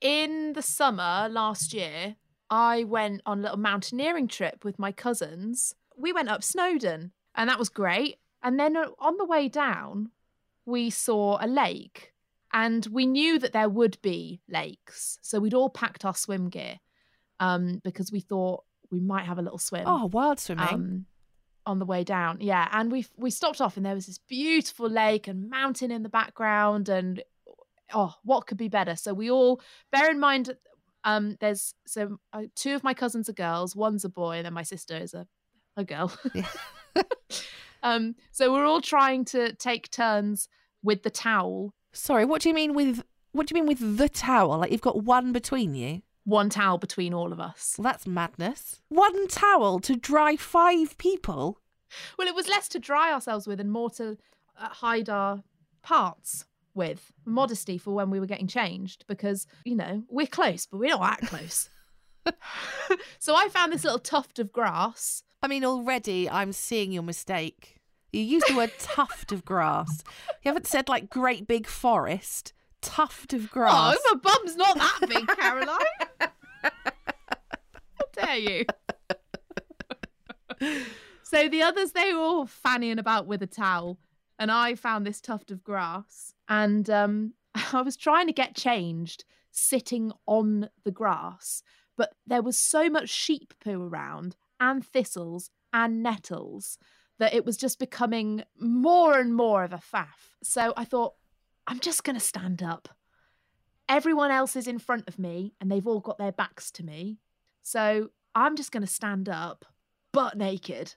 In 0.00 0.52
the 0.52 0.62
summer 0.62 1.28
last 1.28 1.74
year, 1.74 2.16
I 2.48 2.84
went 2.84 3.22
on 3.26 3.40
a 3.40 3.42
little 3.42 3.58
mountaineering 3.58 4.28
trip 4.28 4.64
with 4.64 4.78
my 4.78 4.92
cousins. 4.92 5.74
We 6.00 6.12
went 6.12 6.28
up 6.28 6.42
Snowdon, 6.42 7.12
and 7.34 7.48
that 7.50 7.58
was 7.58 7.68
great. 7.68 8.16
And 8.42 8.58
then 8.58 8.76
uh, 8.76 8.86
on 8.98 9.16
the 9.18 9.24
way 9.26 9.48
down, 9.48 10.10
we 10.64 10.90
saw 10.90 11.38
a 11.40 11.46
lake, 11.46 12.12
and 12.52 12.86
we 12.90 13.06
knew 13.06 13.38
that 13.38 13.52
there 13.52 13.68
would 13.68 13.98
be 14.02 14.40
lakes. 14.48 15.18
So 15.22 15.38
we'd 15.40 15.54
all 15.54 15.70
packed 15.70 16.04
our 16.04 16.14
swim 16.14 16.48
gear 16.48 16.80
um, 17.38 17.80
because 17.84 18.10
we 18.10 18.20
thought 18.20 18.64
we 18.90 19.00
might 19.00 19.24
have 19.26 19.38
a 19.38 19.42
little 19.42 19.58
swim 19.58 19.84
Oh, 19.86 20.06
wild 20.06 20.40
swimming. 20.40 20.66
um, 20.68 21.06
on 21.66 21.78
the 21.78 21.84
way 21.86 22.02
down. 22.02 22.38
Yeah, 22.40 22.66
and 22.72 22.90
we 22.90 23.06
we 23.16 23.30
stopped 23.30 23.60
off, 23.60 23.76
and 23.76 23.84
there 23.86 23.94
was 23.94 24.06
this 24.06 24.18
beautiful 24.18 24.88
lake 24.88 25.28
and 25.28 25.48
mountain 25.50 25.90
in 25.90 26.02
the 26.02 26.08
background, 26.08 26.88
and 26.88 27.22
oh, 27.92 28.14
what 28.24 28.46
could 28.46 28.58
be 28.58 28.68
better? 28.68 28.96
So 28.96 29.12
we 29.12 29.30
all 29.30 29.60
bear 29.92 30.10
in 30.10 30.18
mind, 30.18 30.56
um, 31.04 31.36
there's 31.40 31.74
so 31.86 32.18
uh, 32.32 32.44
two 32.56 32.74
of 32.74 32.82
my 32.82 32.94
cousins 32.94 33.28
are 33.28 33.32
girls, 33.34 33.76
one's 33.76 34.04
a 34.04 34.08
boy, 34.08 34.36
and 34.38 34.46
then 34.46 34.54
my 34.54 34.62
sister 34.62 34.96
is 34.96 35.12
a 35.14 35.26
a 35.76 35.84
girl. 35.84 36.12
Yeah. 36.34 36.46
um, 37.84 38.16
so 38.32 38.52
we're 38.52 38.64
all 38.64 38.80
trying 38.80 39.24
to 39.26 39.52
take 39.54 39.90
turns 39.90 40.48
with 40.82 41.04
the 41.04 41.10
towel, 41.10 41.72
Sorry, 41.92 42.24
what 42.24 42.42
do 42.42 42.48
you 42.48 42.54
mean 42.54 42.74
with 42.74 43.02
what 43.32 43.46
do 43.46 43.54
you 43.54 43.62
mean 43.62 43.68
with 43.68 43.98
the 43.98 44.08
towel? 44.08 44.58
Like 44.58 44.72
you've 44.72 44.80
got 44.80 45.04
one 45.04 45.32
between 45.32 45.74
you? 45.74 46.02
one 46.24 46.50
towel 46.50 46.78
between 46.78 47.12
all 47.12 47.32
of 47.32 47.40
us. 47.40 47.74
Well, 47.76 47.84
that's 47.84 48.06
madness. 48.06 48.80
One 48.88 49.26
towel 49.28 49.80
to 49.80 49.96
dry 49.96 50.36
five 50.36 50.96
people. 50.98 51.58
Well, 52.16 52.28
it 52.28 52.34
was 52.34 52.48
less 52.48 52.68
to 52.68 52.78
dry 52.78 53.12
ourselves 53.12 53.46
with 53.46 53.60
and 53.60 53.72
more 53.72 53.90
to 53.90 54.16
uh, 54.58 54.68
hide 54.68 55.08
our 55.08 55.42
parts 55.82 56.44
with. 56.74 57.12
Modesty 57.24 57.78
for 57.78 57.92
when 57.92 58.10
we 58.10 58.20
were 58.20 58.26
getting 58.26 58.46
changed 58.46 59.04
because, 59.08 59.46
you 59.64 59.74
know, 59.74 60.04
we're 60.08 60.26
close, 60.26 60.66
but 60.66 60.78
we're 60.78 60.90
not 60.90 61.20
that 61.20 61.28
close. 61.28 61.68
so 63.18 63.34
I 63.34 63.48
found 63.48 63.72
this 63.72 63.84
little 63.84 63.98
tuft 63.98 64.38
of 64.38 64.52
grass. 64.52 65.24
I 65.42 65.48
mean, 65.48 65.64
already 65.64 66.28
I'm 66.28 66.52
seeing 66.52 66.92
your 66.92 67.02
mistake. 67.02 67.76
You 68.12 68.22
used 68.22 68.46
the 68.48 68.56
word 68.56 68.72
tuft 68.78 69.32
of 69.32 69.44
grass. 69.44 70.02
You 70.42 70.50
haven't 70.50 70.66
said 70.66 70.88
like 70.88 71.08
great 71.08 71.46
big 71.46 71.66
forest. 71.66 72.52
Tuft 72.82 73.32
of 73.32 73.50
grass. 73.50 73.96
Oh, 73.96 74.14
my 74.14 74.18
bum's 74.18 74.56
not 74.56 74.76
that 74.76 75.00
big, 75.08 75.26
Caroline. 75.28 75.78
How 76.62 78.06
dare 78.12 78.36
you? 78.36 78.64
so 81.22 81.48
the 81.48 81.62
others, 81.62 81.92
they 81.92 82.12
were 82.12 82.20
all 82.20 82.46
fannying 82.46 82.98
about 82.98 83.26
with 83.26 83.42
a 83.42 83.46
towel, 83.46 83.98
and 84.38 84.50
I 84.50 84.74
found 84.74 85.06
this 85.06 85.20
tuft 85.20 85.50
of 85.50 85.62
grass, 85.62 86.34
and 86.48 86.88
um, 86.90 87.34
I 87.72 87.82
was 87.82 87.96
trying 87.96 88.26
to 88.26 88.32
get 88.32 88.56
changed 88.56 89.24
sitting 89.50 90.12
on 90.26 90.70
the 90.84 90.90
grass, 90.90 91.62
but 91.96 92.14
there 92.26 92.42
was 92.42 92.58
so 92.58 92.88
much 92.88 93.08
sheep 93.08 93.54
poo 93.62 93.82
around, 93.82 94.36
and 94.60 94.84
thistles, 94.84 95.50
and 95.72 96.02
nettles. 96.02 96.78
That 97.18 97.34
it 97.34 97.44
was 97.44 97.56
just 97.56 97.78
becoming 97.78 98.44
more 98.58 99.18
and 99.18 99.34
more 99.34 99.64
of 99.64 99.72
a 99.72 99.78
faff. 99.78 100.36
So 100.42 100.72
I 100.76 100.84
thought, 100.84 101.14
I'm 101.66 101.80
just 101.80 102.04
going 102.04 102.14
to 102.14 102.20
stand 102.20 102.62
up. 102.62 102.88
Everyone 103.88 104.30
else 104.30 104.56
is 104.56 104.66
in 104.66 104.78
front 104.78 105.08
of 105.08 105.18
me 105.18 105.52
and 105.60 105.70
they've 105.70 105.86
all 105.86 106.00
got 106.00 106.16
their 106.16 106.32
backs 106.32 106.70
to 106.72 106.84
me. 106.84 107.18
So 107.62 108.10
I'm 108.34 108.56
just 108.56 108.72
going 108.72 108.86
to 108.86 108.90
stand 108.92 109.28
up, 109.28 109.66
butt 110.12 110.38
naked, 110.38 110.94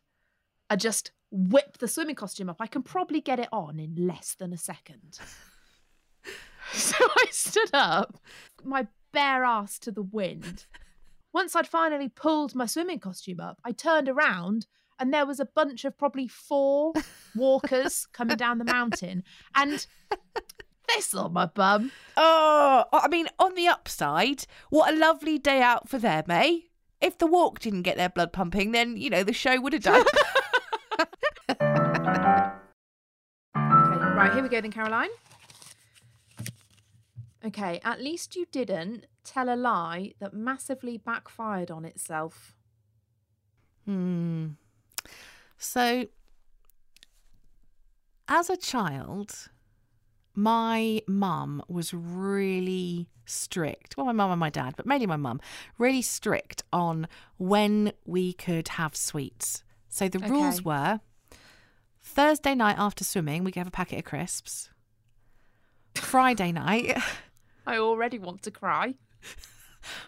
and 0.70 0.80
just 0.80 1.12
whip 1.30 1.80
the 1.80 1.88
swimming 1.88 2.16
costume 2.16 2.50
up. 2.50 2.58
I 2.62 2.68
can 2.68 2.84
probably 2.84 3.20
get 3.20 3.40
it 3.40 3.50
on 3.52 3.80
in 3.80 3.96
less 4.08 4.36
than 4.36 4.54
a 4.54 4.58
second. 4.58 5.20
So 6.74 6.96
I 7.00 7.26
stood 7.30 7.70
up, 7.74 8.18
my 8.64 8.88
bare 9.12 9.44
ass 9.44 9.78
to 9.80 9.92
the 9.92 10.02
wind. 10.02 10.66
Once 11.34 11.56
I'd 11.56 11.68
finally 11.68 12.10
pulled 12.10 12.54
my 12.54 12.68
swimming 12.68 13.00
costume 13.00 13.40
up, 13.40 13.58
I 13.66 13.72
turned 13.72 14.08
around 14.08 14.68
and 15.00 15.12
there 15.12 15.26
was 15.26 15.40
a 15.40 15.46
bunch 15.46 15.84
of 15.84 15.98
probably 15.98 16.28
four 16.28 16.94
walkers 17.36 18.06
coming 18.14 18.38
down 18.38 18.60
the 18.60 18.66
mountain. 18.66 19.24
And 19.56 19.86
this 20.88 21.16
on 21.16 21.34
my 21.34 21.48
bum. 21.48 21.92
Oh, 22.16 22.86
I 22.94 23.08
mean, 23.08 23.28
on 23.40 23.56
the 23.56 23.68
upside, 23.68 24.46
what 24.70 24.94
a 24.94 24.96
lovely 24.98 25.40
day 25.40 25.62
out 25.62 25.90
for 25.90 25.98
them, 25.98 26.26
eh? 26.30 26.60
If 27.02 27.18
the 27.18 27.28
walk 27.28 27.60
didn't 27.60 27.82
get 27.82 27.98
their 27.98 28.10
blood 28.10 28.32
pumping, 28.32 28.72
then, 28.72 28.96
you 28.96 29.10
know, 29.10 29.24
the 29.24 29.34
show 29.34 29.60
would 29.60 29.74
have 29.74 29.84
done. 29.84 30.06
Okay, 33.56 34.06
right, 34.16 34.34
here 34.34 34.42
we 34.42 34.50
go 34.50 34.62
then, 34.62 34.72
Caroline. 34.72 35.10
Okay, 37.46 37.80
at 37.84 38.02
least 38.02 38.36
you 38.36 38.46
didn't 38.52 39.06
tell 39.24 39.54
a 39.54 39.56
lie 39.56 40.14
that 40.20 40.34
massively 40.34 40.98
backfired 40.98 41.70
on 41.70 41.84
itself. 41.84 42.56
Hmm. 43.86 44.50
So, 45.58 46.08
as 48.28 48.50
a 48.50 48.56
child, 48.58 49.50
my 50.36 51.02
mum 51.08 51.64
was 51.68 51.94
really 51.94 53.10
strict. 53.26 53.98
Well, 53.98 54.06
my 54.06 54.12
mum 54.12 54.32
and 54.32 54.40
my 54.40 54.50
dad, 54.50 54.76
but 54.78 54.86
mainly 54.86 55.06
my 55.06 55.18
mum, 55.18 55.40
really 55.78 56.02
strict 56.02 56.64
on 56.72 57.08
when 57.38 57.94
we 58.06 58.34
could 58.34 58.70
have 58.70 58.96
sweets. 58.96 59.64
So 59.90 60.08
the 60.08 60.20
rules 60.20 60.64
were 60.64 61.02
Thursday 62.02 62.56
night 62.56 62.76
after 62.78 63.04
swimming, 63.04 63.44
we 63.44 63.52
could 63.52 63.60
have 63.60 63.68
a 63.68 63.72
packet 63.72 64.00
of 64.00 64.06
crisps. 64.06 64.70
Friday 65.96 66.52
night, 66.52 66.98
I 67.66 67.78
already 67.78 68.20
want 68.20 68.42
to 68.44 68.52
cry. 68.52 68.96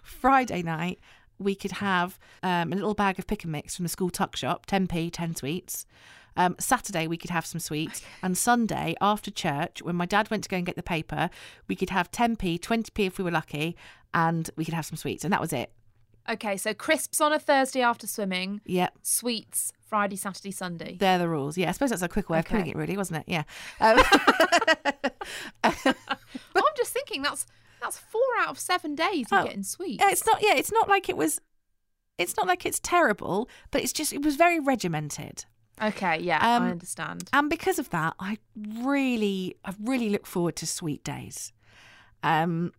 Friday 0.03 0.61
night, 0.61 0.99
we 1.37 1.55
could 1.55 1.73
have 1.73 2.17
um, 2.43 2.71
a 2.71 2.75
little 2.75 2.93
bag 2.93 3.19
of 3.19 3.27
pick 3.27 3.43
and 3.43 3.51
mix 3.51 3.75
from 3.75 3.83
the 3.83 3.89
school 3.89 4.09
tuck 4.09 4.35
shop, 4.35 4.65
10p, 4.65 5.09
10 5.11 5.35
sweets. 5.35 5.85
Um, 6.37 6.55
Saturday, 6.59 7.07
we 7.07 7.17
could 7.17 7.29
have 7.29 7.45
some 7.45 7.59
sweets. 7.59 8.01
And 8.21 8.37
Sunday, 8.37 8.95
after 8.99 9.31
church, 9.31 9.81
when 9.81 9.95
my 9.95 10.05
dad 10.05 10.29
went 10.29 10.43
to 10.43 10.49
go 10.49 10.57
and 10.57 10.65
get 10.65 10.75
the 10.75 10.83
paper, 10.83 11.29
we 11.67 11.75
could 11.75 11.89
have 11.91 12.11
10p, 12.11 12.59
20p 12.59 13.07
if 13.07 13.17
we 13.17 13.23
were 13.23 13.31
lucky, 13.31 13.75
and 14.13 14.49
we 14.55 14.65
could 14.65 14.73
have 14.73 14.85
some 14.85 14.97
sweets. 14.97 15.23
And 15.23 15.31
that 15.33 15.41
was 15.41 15.53
it. 15.53 15.71
Okay, 16.27 16.57
so 16.57 16.73
crisps 16.73 17.21
on 17.21 17.31
a 17.31 17.39
Thursday 17.39 17.81
after 17.81 18.07
swimming, 18.07 18.59
Yep. 18.65 18.95
sweets 19.03 19.71
Friday, 19.85 20.15
Saturday, 20.15 20.51
Sunday. 20.51 20.97
They're 20.99 21.17
the 21.19 21.29
rules. 21.29 21.57
Yeah, 21.57 21.69
I 21.69 21.71
suppose 21.73 21.91
that's 21.91 22.01
a 22.01 22.07
quick 22.09 22.29
way 22.29 22.39
of 22.39 22.45
putting 22.45 22.67
it, 22.67 22.75
really, 22.75 22.97
wasn't 22.97 23.19
it? 23.19 23.25
Yeah. 23.27 23.43
Um, 23.79 24.01
I'm 25.63 26.73
just 26.77 26.91
thinking 26.93 27.21
that's 27.21 27.45
that's 27.81 27.97
four 27.97 28.21
out 28.39 28.49
of 28.49 28.59
seven 28.59 28.95
days 28.95 29.27
you're 29.31 29.39
Oh, 29.41 29.43
getting 29.43 29.63
sweets. 29.63 30.01
yeah, 30.01 30.09
it's 30.11 30.25
not. 30.25 30.41
Yeah, 30.41 30.55
it's 30.55 30.71
not 30.71 30.87
like 30.89 31.09
it 31.09 31.17
was. 31.17 31.39
It's 32.17 32.35
not 32.37 32.47
like 32.47 32.65
it's 32.65 32.79
terrible, 32.79 33.49
but 33.71 33.81
it's 33.81 33.93
just 33.93 34.13
it 34.13 34.23
was 34.23 34.35
very 34.37 34.59
regimented. 34.59 35.45
Okay, 35.81 36.19
yeah, 36.21 36.37
Um, 36.37 36.63
I 36.63 36.71
understand. 36.71 37.29
And 37.33 37.49
because 37.49 37.79
of 37.79 37.89
that, 37.89 38.13
I 38.17 38.37
really, 38.55 39.57
I 39.65 39.73
really 39.83 40.09
look 40.09 40.25
forward 40.25 40.55
to 40.57 40.65
sweet 40.67 41.03
days. 41.03 41.51
Um, 42.23 42.71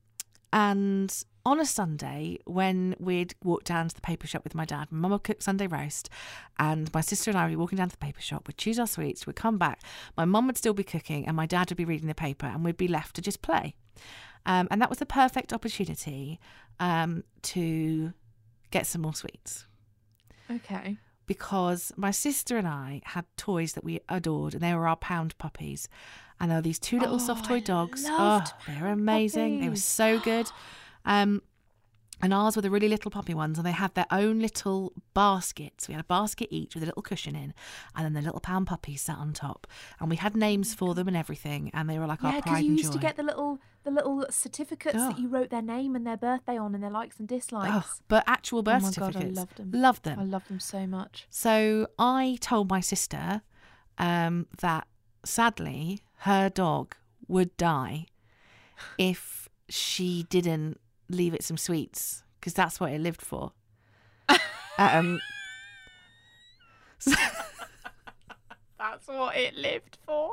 and 0.50 1.14
on 1.46 1.60
a 1.60 1.64
Sunday, 1.64 2.38
when 2.44 2.94
we'd 2.98 3.34
walk 3.42 3.64
down 3.64 3.88
to 3.88 3.94
the 3.94 4.00
paper 4.00 4.26
shop 4.26 4.42
with 4.44 4.54
my 4.54 4.64
dad, 4.64 4.88
my 4.90 4.98
mum 4.98 5.12
would 5.12 5.22
cook 5.22 5.40
Sunday 5.40 5.66
roast, 5.66 6.10
and 6.58 6.92
my 6.92 7.00
sister 7.00 7.30
and 7.30 7.38
I 7.38 7.44
would 7.44 7.50
be 7.52 7.56
walking 7.56 7.78
down 7.78 7.88
to 7.88 7.96
the 7.98 8.04
paper 8.04 8.20
shop, 8.20 8.46
we'd 8.48 8.58
choose 8.58 8.78
our 8.78 8.86
sweets, 8.86 9.26
we'd 9.26 9.36
come 9.36 9.56
back, 9.56 9.80
my 10.16 10.24
mum 10.24 10.46
would 10.48 10.58
still 10.58 10.74
be 10.74 10.84
cooking, 10.84 11.26
and 11.26 11.36
my 11.36 11.46
dad 11.46 11.70
would 11.70 11.76
be 11.78 11.84
reading 11.84 12.08
the 12.08 12.14
paper, 12.14 12.46
and 12.46 12.64
we'd 12.64 12.76
be 12.76 12.88
left 12.88 13.14
to 13.16 13.22
just 13.22 13.40
play. 13.42 13.74
Um, 14.44 14.68
and 14.70 14.82
that 14.82 14.90
was 14.90 14.98
the 14.98 15.06
perfect 15.06 15.52
opportunity 15.52 16.38
um, 16.80 17.24
to 17.42 18.12
get 18.70 18.86
some 18.86 19.02
more 19.02 19.14
sweets 19.14 19.66
Okay. 20.50 20.96
because 21.26 21.92
my 21.96 22.10
sister 22.10 22.56
and 22.58 22.66
I 22.68 23.00
had 23.04 23.24
toys 23.36 23.72
that 23.74 23.84
we 23.84 24.00
adored, 24.08 24.52
and 24.54 24.62
they 24.62 24.74
were 24.74 24.86
our 24.88 24.96
pound 24.96 25.38
puppies. 25.38 25.88
And 26.38 26.50
there 26.50 26.58
were 26.58 26.62
these 26.62 26.78
two 26.78 26.98
little 26.98 27.14
Oh, 27.14 27.18
soft 27.18 27.46
toy 27.46 27.54
I 27.56 27.60
dogs. 27.60 28.04
Oh, 28.06 28.12
loved 28.12 28.52
they 28.66 28.74
were 28.74 28.80
pound 28.88 29.00
amazing. 29.00 29.60
They 29.60 29.68
were 29.70 29.76
so 29.76 30.18
good. 30.18 30.50
Um, 31.06 31.40
and 32.22 32.32
ours 32.32 32.56
were 32.56 32.62
the 32.62 32.70
really 32.70 32.88
little 32.88 33.10
puppy 33.10 33.34
ones, 33.34 33.58
and 33.58 33.66
they 33.66 33.72
had 33.72 33.94
their 33.94 34.06
own 34.10 34.38
little 34.38 34.94
baskets. 35.12 35.86
We 35.86 35.92
had 35.92 36.00
a 36.00 36.04
basket 36.04 36.48
each 36.50 36.74
with 36.74 36.82
a 36.82 36.86
little 36.86 37.02
cushion 37.02 37.36
in, 37.36 37.52
and 37.94 38.04
then 38.06 38.14
the 38.14 38.22
little 38.22 38.40
pound 38.40 38.66
puppies 38.66 39.02
sat 39.02 39.18
on 39.18 39.34
top. 39.34 39.66
And 40.00 40.08
we 40.08 40.16
had 40.16 40.34
names 40.34 40.72
for 40.74 40.94
them 40.94 41.08
and 41.08 41.16
everything, 41.16 41.70
and 41.74 41.90
they 41.90 41.98
were 41.98 42.06
like 42.06 42.22
Yeah, 42.22 42.30
our 42.30 42.42
because 42.42 42.62
you 42.62 42.72
used 42.72 42.92
to 42.94 42.98
get 42.98 43.16
the 43.16 43.22
little 43.22 43.58
the 43.84 43.90
little 43.90 44.24
certificates 44.30 44.96
Oh. 44.98 45.10
that 45.10 45.18
you 45.18 45.28
wrote 45.28 45.50
their 45.50 45.62
name 45.62 45.94
and 45.94 46.04
their 46.06 46.16
birthday 46.16 46.56
on 46.58 46.74
and 46.74 46.82
their 46.82 46.90
likes 46.90 47.20
and 47.20 47.28
dislikes. 47.28 47.70
Oh, 47.72 47.92
but 48.08 48.24
actual 48.26 48.62
birth 48.62 48.82
oh 48.82 48.86
my 48.86 49.12
god, 49.12 49.16
I 49.16 49.26
loved 49.26 49.56
them. 49.58 49.70
Loved 49.72 50.02
them. 50.04 50.18
I 50.18 50.24
loved 50.24 50.48
them 50.48 50.58
so 50.58 50.86
much. 50.86 51.26
So 51.30 51.86
I 51.98 52.38
told 52.40 52.68
my 52.70 52.80
sister 52.80 53.42
um, 53.98 54.46
that 54.58 54.88
sadly 55.24 56.00
her 56.20 56.48
dog 56.48 56.96
would 57.28 57.56
die 57.58 58.06
if 58.98 59.48
she 59.68 60.24
didn't 60.30 60.80
leave 61.08 61.34
it 61.34 61.42
some 61.44 61.56
sweets 61.56 62.22
because 62.40 62.54
that's 62.54 62.80
what 62.80 62.92
it 62.92 63.00
lived 63.00 63.22
for. 63.22 63.52
um, 64.78 65.20
so, 66.98 67.12
That's 68.78 69.08
what 69.08 69.36
it 69.36 69.56
lived 69.56 69.98
for. 70.06 70.32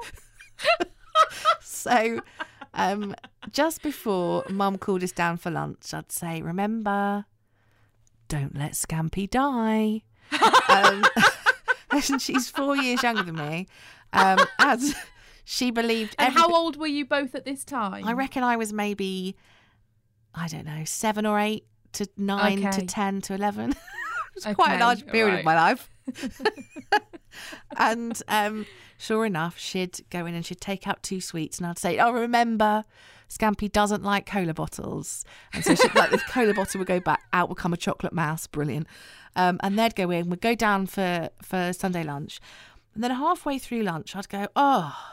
so 1.61 2.21
um, 2.73 3.15
just 3.51 3.81
before 3.81 4.43
Mum 4.49 4.77
called 4.77 5.03
us 5.03 5.11
down 5.11 5.37
for 5.37 5.49
lunch, 5.49 5.93
I'd 5.93 6.11
say, 6.11 6.41
"Remember, 6.41 7.25
don't 8.27 8.55
let 8.57 8.73
Scampy 8.73 9.29
die." 9.29 10.03
um, 10.69 11.03
and 11.91 12.21
she's 12.21 12.49
four 12.49 12.75
years 12.75 13.01
younger 13.03 13.23
than 13.23 13.35
me, 13.35 13.67
um, 14.13 14.39
and 14.59 14.95
she 15.45 15.71
believed. 15.71 16.15
And 16.17 16.33
how 16.33 16.53
old 16.53 16.77
were 16.77 16.87
you 16.87 17.05
both 17.05 17.35
at 17.35 17.45
this 17.45 17.63
time? 17.63 18.07
I 18.07 18.13
reckon 18.13 18.43
I 18.43 18.57
was 18.57 18.73
maybe, 18.73 19.35
I 20.33 20.47
don't 20.47 20.65
know, 20.65 20.83
seven 20.85 21.25
or 21.25 21.39
eight 21.39 21.65
to 21.93 22.07
nine 22.17 22.61
to 22.71 22.85
ten 22.85 23.21
to 23.21 23.33
eleven. 23.33 23.71
it 24.35 24.45
was 24.45 24.55
quite 24.55 24.75
a 24.75 24.79
large 24.79 25.05
period 25.05 25.33
right. 25.33 25.39
of 25.39 25.45
my 25.45 25.55
life. 25.55 25.89
and 27.77 28.21
um, 28.27 28.65
sure 28.97 29.25
enough, 29.25 29.57
she'd 29.57 30.01
go 30.09 30.25
in 30.25 30.33
and 30.33 30.45
she'd 30.45 30.61
take 30.61 30.87
out 30.87 31.03
two 31.03 31.21
sweets, 31.21 31.57
and 31.57 31.67
I'd 31.67 31.79
say, 31.79 31.99
"Oh, 31.99 32.11
remember, 32.11 32.83
Scampy 33.29 33.71
doesn't 33.71 34.03
like 34.03 34.25
cola 34.25 34.53
bottles." 34.53 35.25
And 35.53 35.63
so 35.63 35.75
she'd 35.75 35.95
like 35.95 36.11
the 36.11 36.17
cola 36.29 36.53
bottle 36.53 36.79
would 36.79 36.87
go 36.87 36.99
back, 36.99 37.23
out 37.31 37.49
would 37.49 37.57
come 37.57 37.73
a 37.73 37.77
chocolate 37.77 38.13
mouse, 38.13 38.47
brilliant. 38.47 38.87
Um, 39.35 39.59
and 39.63 39.77
they'd 39.77 39.95
go 39.95 40.09
in, 40.11 40.29
we'd 40.29 40.41
go 40.41 40.55
down 40.55 40.87
for 40.87 41.29
for 41.41 41.73
Sunday 41.73 42.03
lunch, 42.03 42.39
and 42.93 43.03
then 43.03 43.11
halfway 43.11 43.59
through 43.59 43.83
lunch, 43.83 44.15
I'd 44.15 44.29
go, 44.29 44.47
"Oh." 44.55 45.09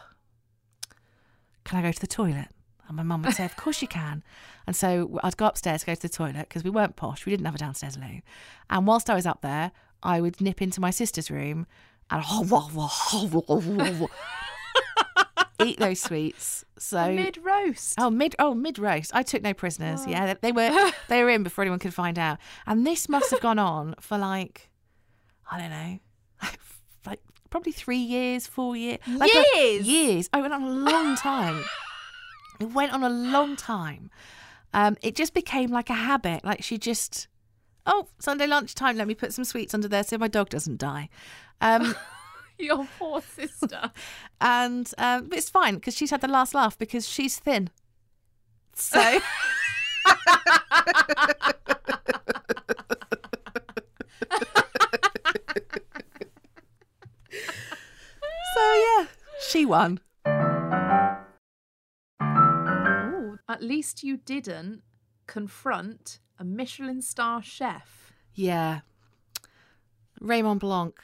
can 1.70 1.78
I 1.78 1.82
go 1.82 1.92
to 1.92 2.00
the 2.00 2.06
toilet? 2.08 2.48
And 2.90 2.96
my 2.96 3.04
mum 3.04 3.22
would 3.22 3.34
say, 3.34 3.44
Of 3.44 3.56
course 3.56 3.80
you 3.82 3.86
can. 3.88 4.24
And 4.66 4.74
so 4.74 5.20
I'd 5.22 5.36
go 5.36 5.46
upstairs 5.46 5.84
go 5.84 5.94
to 5.94 6.00
the 6.02 6.08
toilet 6.08 6.48
because 6.48 6.64
we 6.64 6.70
weren't 6.70 6.96
posh. 6.96 7.24
We 7.24 7.30
didn't 7.30 7.46
have 7.46 7.54
a 7.54 7.58
downstairs 7.58 7.96
loo. 7.96 8.20
And 8.68 8.84
whilst 8.84 9.08
I 9.08 9.14
was 9.14 9.26
up 9.26 9.42
there, 9.42 9.70
I 10.02 10.20
would 10.20 10.40
nip 10.40 10.60
into 10.60 10.80
my 10.80 10.90
sister's 10.90 11.30
room 11.30 11.68
and 12.10 12.24
eat 15.64 15.78
those 15.78 16.00
sweets. 16.00 16.64
So 16.78 17.12
Mid 17.12 17.38
roast. 17.38 17.94
Oh, 17.98 18.10
mid 18.10 18.34
oh 18.40 18.54
mid 18.54 18.76
roast. 18.78 19.12
I 19.14 19.22
took 19.22 19.42
no 19.42 19.54
prisoners. 19.54 20.00
Oh. 20.04 20.10
Yeah, 20.10 20.34
they 20.40 20.50
were 20.50 20.90
they 21.08 21.22
were 21.22 21.30
in 21.30 21.44
before 21.44 21.62
anyone 21.62 21.78
could 21.78 21.94
find 21.94 22.18
out. 22.18 22.38
And 22.66 22.84
this 22.86 23.08
must 23.08 23.30
have 23.30 23.40
gone 23.40 23.58
on 23.60 23.94
for 24.00 24.18
like 24.18 24.68
I 25.48 25.58
don't 25.58 25.70
know, 25.70 25.98
like 27.06 27.20
probably 27.50 27.72
three 27.72 27.98
years, 27.98 28.46
four 28.48 28.76
years, 28.76 28.98
like 29.06 29.30
a- 29.32 29.58
Years? 29.58 29.86
years. 29.86 30.30
Oh, 30.32 30.38
it 30.38 30.42
went 30.42 30.54
on 30.54 30.62
a 30.64 30.70
long 30.70 31.14
time. 31.16 31.62
It 32.60 32.72
went 32.72 32.92
on 32.92 33.02
a 33.02 33.08
long 33.08 33.56
time. 33.56 34.10
Um, 34.72 34.96
it 35.02 35.16
just 35.16 35.34
became 35.34 35.70
like 35.70 35.90
a 35.90 35.94
habit. 35.94 36.44
Like 36.44 36.62
she 36.62 36.78
just, 36.78 37.26
oh, 37.86 38.06
Sunday 38.18 38.46
lunchtime. 38.46 38.96
Let 38.96 39.08
me 39.08 39.14
put 39.14 39.32
some 39.32 39.44
sweets 39.44 39.74
under 39.74 39.88
there 39.88 40.04
so 40.04 40.18
my 40.18 40.28
dog 40.28 40.50
doesn't 40.50 40.78
die. 40.78 41.08
Um, 41.60 41.94
Your 42.58 42.86
poor 42.98 43.22
sister. 43.22 43.90
and 44.40 44.92
um, 44.98 45.28
but 45.28 45.38
it's 45.38 45.48
fine 45.48 45.76
because 45.76 45.96
she's 45.96 46.10
had 46.10 46.20
the 46.20 46.28
last 46.28 46.54
laugh 46.54 46.78
because 46.78 47.08
she's 47.08 47.38
thin. 47.38 47.70
So. 48.74 49.00
so 58.54 58.74
yeah, 58.74 59.06
she 59.48 59.64
won. 59.64 60.00
At 63.50 63.62
least 63.62 64.02
you 64.02 64.16
didn't 64.16 64.82
confront 65.26 66.20
a 66.38 66.44
Michelin 66.44 67.02
star 67.02 67.42
chef. 67.42 68.12
Yeah, 68.34 68.80
Raymond 70.20 70.60
Blanc. 70.60 70.94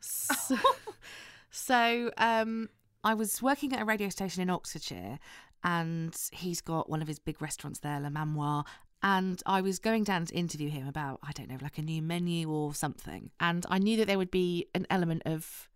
So, 0.00 0.56
so 1.50 2.10
um, 2.18 2.68
I 3.04 3.14
was 3.14 3.40
working 3.40 3.72
at 3.72 3.82
a 3.82 3.84
radio 3.84 4.08
station 4.08 4.42
in 4.42 4.50
Oxfordshire, 4.50 5.18
and 5.64 6.14
he's 6.32 6.60
got 6.60 6.90
one 6.90 7.02
of 7.02 7.08
his 7.08 7.18
big 7.18 7.40
restaurants 7.40 7.80
there, 7.80 8.00
Le 8.00 8.10
Manoir. 8.10 8.64
And 9.02 9.42
I 9.46 9.62
was 9.62 9.78
going 9.78 10.04
down 10.04 10.26
to 10.26 10.34
interview 10.34 10.68
him 10.68 10.86
about, 10.86 11.20
I 11.22 11.32
don't 11.32 11.48
know, 11.48 11.56
like 11.62 11.78
a 11.78 11.82
new 11.82 12.02
menu 12.02 12.50
or 12.50 12.74
something. 12.74 13.30
And 13.40 13.64
I 13.70 13.78
knew 13.78 13.96
that 13.96 14.06
there 14.06 14.18
would 14.18 14.30
be 14.30 14.66
an 14.74 14.86
element 14.90 15.22
of 15.24 15.69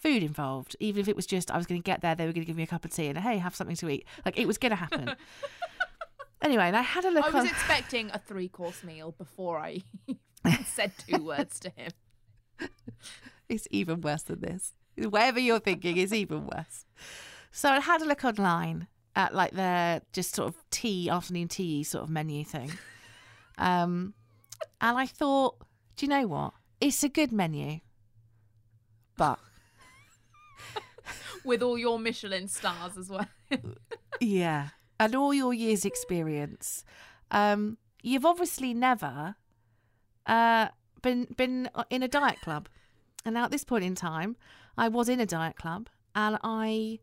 food 0.00 0.22
involved, 0.22 0.76
even 0.80 1.00
if 1.00 1.08
it 1.08 1.16
was 1.16 1.26
just 1.26 1.50
I 1.50 1.56
was 1.56 1.66
going 1.66 1.80
to 1.80 1.84
get 1.84 2.00
there, 2.00 2.14
they 2.14 2.26
were 2.26 2.32
going 2.32 2.44
to 2.44 2.46
give 2.46 2.56
me 2.56 2.62
a 2.62 2.66
cup 2.66 2.84
of 2.84 2.92
tea 2.92 3.08
and 3.08 3.18
hey, 3.18 3.38
have 3.38 3.54
something 3.54 3.76
to 3.76 3.88
eat. 3.88 4.06
Like 4.24 4.38
it 4.38 4.46
was 4.46 4.58
going 4.58 4.70
to 4.70 4.76
happen. 4.76 5.14
anyway, 6.42 6.64
and 6.64 6.76
I 6.76 6.82
had 6.82 7.04
a 7.04 7.10
look. 7.10 7.26
On 7.26 7.34
I 7.34 7.42
was 7.42 7.44
on... 7.44 7.54
expecting 7.54 8.10
a 8.12 8.18
three 8.18 8.48
course 8.48 8.82
meal 8.82 9.14
before 9.16 9.58
I 9.58 9.82
said 10.64 10.92
two 11.06 11.24
words 11.24 11.60
to 11.60 11.70
him. 11.70 11.92
It's 13.48 13.66
even 13.70 14.00
worse 14.00 14.22
than 14.22 14.40
this. 14.40 14.72
Whatever 14.96 15.40
you're 15.40 15.60
thinking 15.60 15.96
is 15.96 16.12
even 16.12 16.46
worse. 16.46 16.84
So 17.52 17.68
I 17.68 17.80
had 17.80 18.02
a 18.02 18.04
look 18.04 18.24
online 18.24 18.86
at 19.16 19.34
like 19.34 19.52
their 19.52 20.02
just 20.12 20.34
sort 20.34 20.48
of 20.48 20.62
tea, 20.70 21.10
afternoon 21.10 21.48
tea 21.48 21.82
sort 21.82 22.04
of 22.04 22.10
menu 22.10 22.44
thing. 22.44 22.70
Um, 23.58 24.14
and 24.80 24.96
I 24.96 25.06
thought, 25.06 25.56
do 25.96 26.06
you 26.06 26.10
know 26.10 26.26
what? 26.26 26.52
It's 26.80 27.02
a 27.02 27.08
good 27.08 27.32
menu, 27.32 27.80
but 29.16 29.38
With 31.44 31.62
all 31.62 31.78
your 31.78 31.98
Michelin 31.98 32.48
stars 32.48 32.96
as 32.98 33.08
well. 33.08 33.26
yeah, 34.20 34.68
and 34.98 35.14
all 35.14 35.32
your 35.32 35.54
years' 35.54 35.84
experience, 35.84 36.84
um, 37.30 37.78
you've 38.02 38.26
obviously 38.26 38.74
never 38.74 39.36
uh, 40.26 40.68
been 41.02 41.26
been 41.36 41.70
in 41.88 42.02
a 42.02 42.08
diet 42.08 42.40
club. 42.42 42.68
And 43.24 43.34
now 43.34 43.44
at 43.44 43.50
this 43.50 43.64
point 43.64 43.84
in 43.84 43.94
time, 43.94 44.36
I 44.76 44.88
was 44.88 45.08
in 45.08 45.20
a 45.20 45.26
diet 45.26 45.56
club, 45.56 45.88
and 46.14 46.38
I 46.42 47.00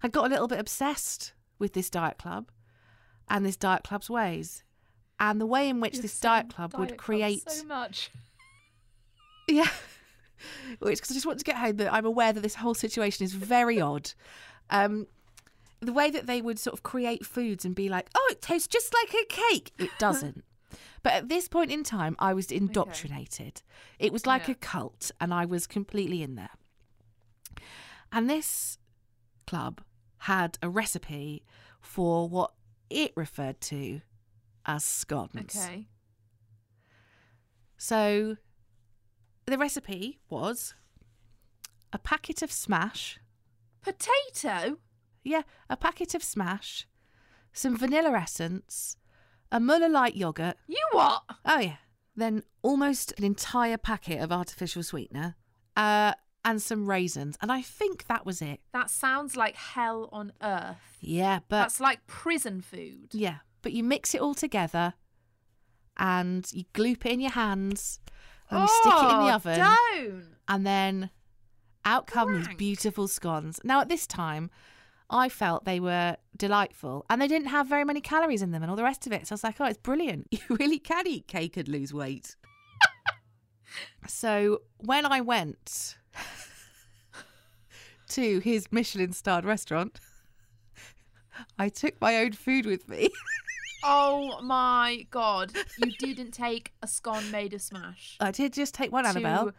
had 0.00 0.12
got 0.12 0.26
a 0.26 0.28
little 0.28 0.48
bit 0.48 0.58
obsessed 0.58 1.32
with 1.58 1.72
this 1.72 1.88
diet 1.88 2.18
club 2.18 2.50
and 3.28 3.46
this 3.46 3.56
diet 3.56 3.84
club's 3.84 4.10
ways, 4.10 4.64
and 5.18 5.40
the 5.40 5.46
way 5.46 5.68
in 5.68 5.80
which 5.80 5.94
You're 5.94 6.02
this 6.02 6.20
diet 6.20 6.50
club 6.50 6.74
would 6.74 6.88
diet 6.88 6.98
club 6.98 7.04
create. 7.04 7.50
so 7.50 7.64
much. 7.64 8.10
Yeah. 9.48 9.68
it's 10.82 11.00
because 11.00 11.10
I 11.10 11.14
just 11.14 11.26
want 11.26 11.38
to 11.38 11.44
get 11.44 11.56
home 11.56 11.76
that 11.76 11.92
I'm 11.92 12.04
aware 12.06 12.32
that 12.32 12.40
this 12.42 12.56
whole 12.56 12.74
situation 12.74 13.24
is 13.24 13.32
very 13.34 13.80
odd. 13.80 14.12
Um, 14.70 15.06
the 15.80 15.92
way 15.92 16.10
that 16.10 16.26
they 16.26 16.40
would 16.40 16.58
sort 16.58 16.74
of 16.74 16.82
create 16.82 17.26
foods 17.26 17.64
and 17.64 17.74
be 17.74 17.88
like, 17.88 18.08
oh, 18.14 18.28
it 18.30 18.40
tastes 18.40 18.68
just 18.68 18.94
like 18.94 19.12
a 19.14 19.24
cake. 19.26 19.72
It 19.78 19.90
doesn't. 19.98 20.44
but 21.02 21.12
at 21.12 21.28
this 21.28 21.48
point 21.48 21.70
in 21.72 21.82
time, 21.82 22.14
I 22.18 22.32
was 22.34 22.50
indoctrinated. 22.52 23.62
It 23.98 24.12
was 24.12 24.24
like 24.26 24.46
Yeah. 24.46 24.52
a 24.52 24.56
cult, 24.56 25.10
and 25.20 25.34
I 25.34 25.44
was 25.44 25.66
completely 25.66 26.22
in 26.22 26.36
there. 26.36 26.50
And 28.12 28.30
this 28.30 28.78
club 29.46 29.80
had 30.18 30.58
a 30.62 30.68
recipe 30.68 31.44
for 31.80 32.28
what 32.28 32.52
it 32.88 33.12
referred 33.16 33.60
to 33.62 34.00
as 34.64 34.84
scones. 34.84 35.56
Okay. 35.56 35.88
So 37.76 38.36
the 39.46 39.58
recipe 39.58 40.18
was 40.30 40.74
a 41.92 41.98
packet 41.98 42.42
of 42.42 42.50
smash. 42.52 43.18
Potato? 43.82 44.78
Yeah, 45.24 45.42
a 45.68 45.76
packet 45.76 46.14
of 46.14 46.22
smash, 46.22 46.86
some 47.52 47.76
vanilla 47.76 48.12
essence, 48.12 48.96
a 49.50 49.60
Muller 49.60 49.88
light 49.88 50.14
yogurt. 50.16 50.56
You 50.66 50.84
what? 50.92 51.22
Oh 51.44 51.58
yeah. 51.58 51.76
Then 52.16 52.42
almost 52.62 53.12
an 53.18 53.24
entire 53.24 53.78
packet 53.78 54.20
of 54.20 54.30
artificial 54.32 54.82
sweetener, 54.82 55.36
uh, 55.76 56.12
and 56.44 56.60
some 56.60 56.86
raisins. 56.88 57.36
And 57.40 57.50
I 57.52 57.62
think 57.62 58.06
that 58.06 58.26
was 58.26 58.42
it. 58.42 58.60
That 58.72 58.90
sounds 58.90 59.36
like 59.36 59.54
hell 59.56 60.08
on 60.12 60.32
earth. 60.42 60.98
Yeah, 61.00 61.40
but 61.48 61.60
That's 61.62 61.80
like 61.80 62.06
prison 62.06 62.60
food. 62.60 63.08
yeah, 63.12 63.36
but 63.62 63.72
you 63.72 63.82
mix 63.84 64.14
it 64.14 64.20
all 64.20 64.34
together, 64.34 64.94
and 65.96 66.48
you 66.52 66.64
gloop 66.74 67.06
it 67.06 67.12
in 67.12 67.20
your 67.20 67.30
hands, 67.32 68.00
and 68.52 68.62
you 68.62 68.68
stick 68.68 68.92
it 68.92 69.12
in 69.12 69.18
the 69.18 69.32
Oh, 69.32 69.34
oven. 69.34 69.58
Don't. 69.58 70.24
and 70.48 70.66
then 70.66 71.10
out 71.84 72.06
come 72.06 72.34
these 72.36 72.48
beautiful 72.56 73.08
scones. 73.08 73.58
Now, 73.64 73.80
at 73.80 73.88
this 73.88 74.06
time, 74.06 74.50
I 75.10 75.28
felt 75.28 75.64
they 75.64 75.80
were 75.80 76.16
delightful 76.36 77.04
and 77.10 77.20
they 77.20 77.26
didn't 77.28 77.48
have 77.48 77.66
very 77.66 77.84
many 77.84 78.00
calories 78.00 78.40
in 78.42 78.50
them 78.52 78.62
and 78.62 78.70
all 78.70 78.76
the 78.76 78.82
rest 78.84 79.06
of 79.06 79.12
it. 79.12 79.26
So 79.26 79.32
I 79.32 79.34
was 79.34 79.44
like, 79.44 79.60
oh, 79.60 79.64
it's 79.66 79.78
brilliant. 79.78 80.28
You 80.32 80.38
really 80.50 80.78
can 80.78 81.06
eat 81.06 81.26
cake 81.26 81.56
and 81.56 81.68
lose 81.68 81.92
weight. 81.92 82.36
so 84.06 84.62
when 84.78 85.04
I 85.06 85.20
went 85.20 85.96
to 88.10 88.38
his 88.40 88.70
Michelin 88.70 89.12
starred 89.12 89.44
restaurant, 89.44 90.00
I 91.58 91.68
took 91.68 92.00
my 92.00 92.16
own 92.18 92.32
food 92.32 92.66
with 92.66 92.88
me. 92.88 93.08
Oh 93.84 94.40
my 94.42 95.06
god. 95.10 95.52
You 95.78 95.92
didn't 95.98 96.32
take 96.32 96.72
a 96.82 96.86
scone 96.86 97.30
made 97.30 97.54
of 97.54 97.62
smash. 97.62 98.16
I 98.20 98.30
did 98.30 98.52
just 98.52 98.74
take 98.74 98.92
one, 98.92 99.06
Annabelle. 99.06 99.52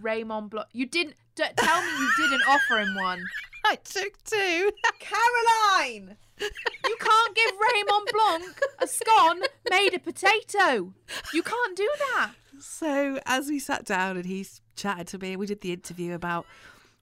Raymond 0.00 0.50
Blanc. 0.50 0.68
You 0.72 0.86
didn't. 0.86 1.16
D- 1.34 1.44
tell 1.56 1.82
me 1.82 1.88
you 1.88 2.12
didn't 2.16 2.42
offer 2.48 2.78
him 2.80 2.94
one. 2.96 3.22
I 3.64 3.76
took 3.76 4.22
two. 4.24 4.70
Caroline! 4.98 6.16
You 6.40 6.96
can't 7.00 7.34
give 7.36 7.52
Raymond 7.74 8.08
Blanc 8.12 8.60
a 8.80 8.86
scone 8.86 9.42
made 9.70 9.94
of 9.94 10.04
potato. 10.04 10.94
You 11.34 11.42
can't 11.42 11.76
do 11.76 11.88
that. 11.98 12.32
So 12.60 13.18
as 13.26 13.48
we 13.48 13.58
sat 13.58 13.84
down 13.84 14.16
and 14.16 14.26
he 14.26 14.46
chatted 14.76 15.08
to 15.08 15.18
me, 15.18 15.36
we 15.36 15.46
did 15.46 15.60
the 15.60 15.72
interview 15.72 16.14
about 16.14 16.46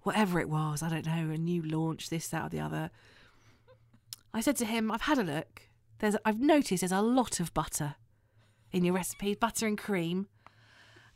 whatever 0.03 0.41
it 0.41 0.49
was. 0.49 0.83
I 0.83 0.89
don't 0.89 1.07
know, 1.07 1.35
a 1.35 1.39
new 1.39 1.63
launch, 1.63 2.09
this, 2.11 2.29
that, 2.29 2.47
or 2.47 2.49
the 2.49 2.61
other. 2.61 2.91
I 4.35 4.41
said 4.41 4.57
to 4.57 4.65
him, 4.65 4.91
"I've 4.91 5.03
had 5.03 5.19
a 5.19 5.23
look. 5.23 5.63
There's, 5.99 6.17
I've 6.25 6.41
noticed 6.41 6.83
there's 6.83 6.93
a 6.93 7.01
lot 7.01 7.41
of 7.41 7.55
butter 7.55 7.95
in 8.73 8.85
your 8.85 8.95
recipe, 8.95 9.35
butter 9.35 9.67
and 9.67 9.79
cream. 9.79 10.29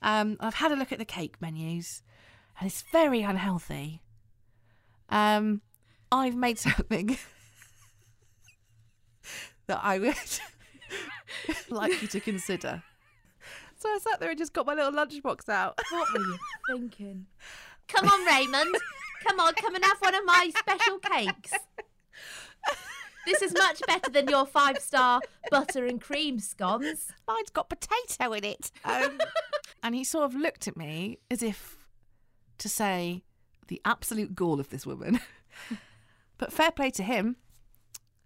Um, 0.03 0.37
I've 0.41 0.55
had 0.55 0.73
a 0.73 0.77
look 0.77 0.93
at 0.93 0.99
the 0.99 1.05
cake 1.05 1.37
menus, 1.41 2.03
and 2.59 2.67
it's 2.67 2.83
very 2.91 3.23
unhealthy. 3.23 4.01
Um, 5.11 5.61
I've 6.11 6.37
made 6.37 6.59
something 6.59 7.09
that 9.67 9.81
I 9.83 9.99
would 9.99 10.15
like 11.69 12.01
you 12.01 12.09
to 12.09 12.21
consider." 12.21 12.83
So 13.77 13.89
I 13.89 13.99
sat 13.99 14.21
there 14.21 14.31
and 14.31 14.39
just 14.39 14.53
got 14.53 14.67
my 14.67 14.75
little 14.75 14.93
lunchbox 14.93 15.49
out. 15.49 15.79
What 15.91 16.13
were 16.13 16.21
you 16.21 16.39
thinking? 16.69 17.27
Come 17.89 18.07
on, 18.07 18.27
Raymond. 18.27 18.75
Come 19.27 19.41
on, 19.41 19.55
come 19.55 19.75
and 19.75 19.85
have 19.85 19.99
one 20.01 20.15
of 20.15 20.25
my 20.25 20.51
special 20.57 20.99
cakes. 20.99 21.53
This 23.27 23.43
is 23.43 23.53
much 23.53 23.81
better 23.87 24.11
than 24.11 24.29
your 24.29 24.47
five 24.47 24.79
star 24.79 25.21
butter 25.51 25.85
and 25.87 26.01
cream 26.01 26.39
scones. 26.39 27.09
Mine's 27.29 27.51
got 27.51 27.69
potato 27.69 28.33
in 28.33 28.45
it. 28.45 28.71
Um, 28.85 29.19
and 29.83 29.95
he 29.95 30.05
sort 30.05 30.25
of 30.25 30.35
looked 30.35 30.67
at 30.69 30.77
me 30.77 31.19
as 31.31 31.43
if 31.43 31.87
to 32.59 32.69
say 32.69 33.23
the 33.69 33.81
absolute 33.85 34.35
gall 34.35 34.59
of 34.61 34.71
this 34.71 34.87
woman. 34.87 35.21
but 36.39 36.53
fair 36.53 36.71
play 36.71 36.91
to 36.93 37.03
him. 37.03 37.37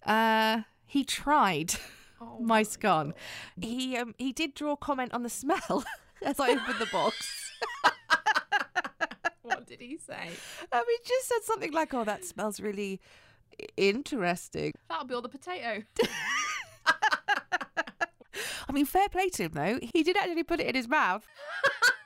Uh, 0.05 0.63
he 0.87 1.05
tried 1.05 1.75
Oh 2.21 2.39
my 2.41 2.63
scone. 2.63 3.13
He 3.61 3.97
um, 3.97 4.15
he 4.17 4.33
did 4.33 4.55
draw 4.55 4.77
comment 4.77 5.13
on 5.13 5.23
the 5.25 5.29
smell 5.29 5.85
as 6.23 6.41
I 6.41 6.53
opened 6.53 6.79
the 6.79 6.87
box. 6.87 7.51
What 9.43 9.67
did 9.67 9.81
he 9.81 9.99
say? 9.99 10.31
Um, 10.73 10.83
he 10.89 10.97
just 11.07 11.29
said 11.29 11.43
something 11.45 11.73
like, 11.73 11.93
"Oh, 11.95 12.03
that 12.05 12.25
smells 12.25 12.59
really 12.61 13.01
i- 13.03 13.34
interesting." 13.77 14.73
That'll 14.89 15.07
be 15.07 15.15
all 15.15 15.23
the 15.23 15.29
potato. 15.29 15.85
I 18.69 18.73
mean, 18.73 18.87
fair 18.87 19.09
play 19.09 19.29
to 19.31 19.45
him 19.45 19.53
though. 19.55 19.79
He 19.83 20.03
did 20.03 20.17
actually 20.17 20.43
put 20.43 20.61
it 20.61 20.67
in 20.67 20.75
his 20.75 20.89
mouth. 20.89 21.27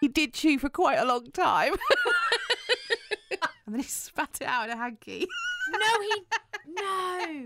he 0.01 0.09
did 0.09 0.35
chew 0.35 0.59
for 0.59 0.69
quite 0.69 0.99
a 0.99 1.05
long 1.05 1.31
time. 1.31 1.73
and 3.67 3.75
then 3.75 3.81
he 3.81 3.89
spat 3.89 4.39
it 4.41 4.47
out 4.47 4.69
in 4.69 4.77
a 4.77 4.77
hanky. 4.77 5.27
No, 5.71 6.01
he. 6.01 6.13
No. 6.71 7.45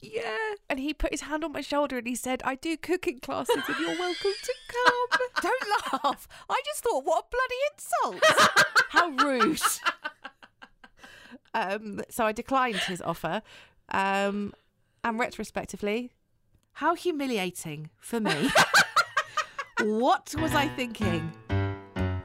yeah. 0.00 0.54
And 0.70 0.78
he 0.78 0.94
put 0.94 1.10
his 1.10 1.22
hand 1.22 1.42
on 1.42 1.50
my 1.52 1.60
shoulder 1.60 1.98
and 1.98 2.06
he 2.06 2.14
said, 2.14 2.40
I 2.44 2.54
do 2.54 2.76
cooking 2.76 3.18
classes 3.18 3.56
and 3.66 3.76
you're 3.78 3.98
welcome 3.98 4.32
to 4.42 4.54
come. 4.68 5.18
Don't 5.42 6.04
laugh. 6.04 6.28
I 6.48 6.62
just 6.64 6.84
thought, 6.84 7.04
what 7.04 7.24
a 7.24 7.28
bloody 7.30 7.60
insult. 7.74 8.24
How 8.90 9.08
rude. 9.10 9.60
Um, 11.54 12.00
so 12.08 12.24
I 12.24 12.32
declined 12.32 12.76
his 12.76 13.02
offer. 13.02 13.42
Um, 13.90 14.54
and 15.04 15.18
retrospectively, 15.18 16.12
how 16.74 16.94
humiliating 16.94 17.90
for 17.98 18.20
me. 18.20 18.50
what 19.82 20.34
was 20.38 20.54
I 20.54 20.68
thinking? 20.68 21.32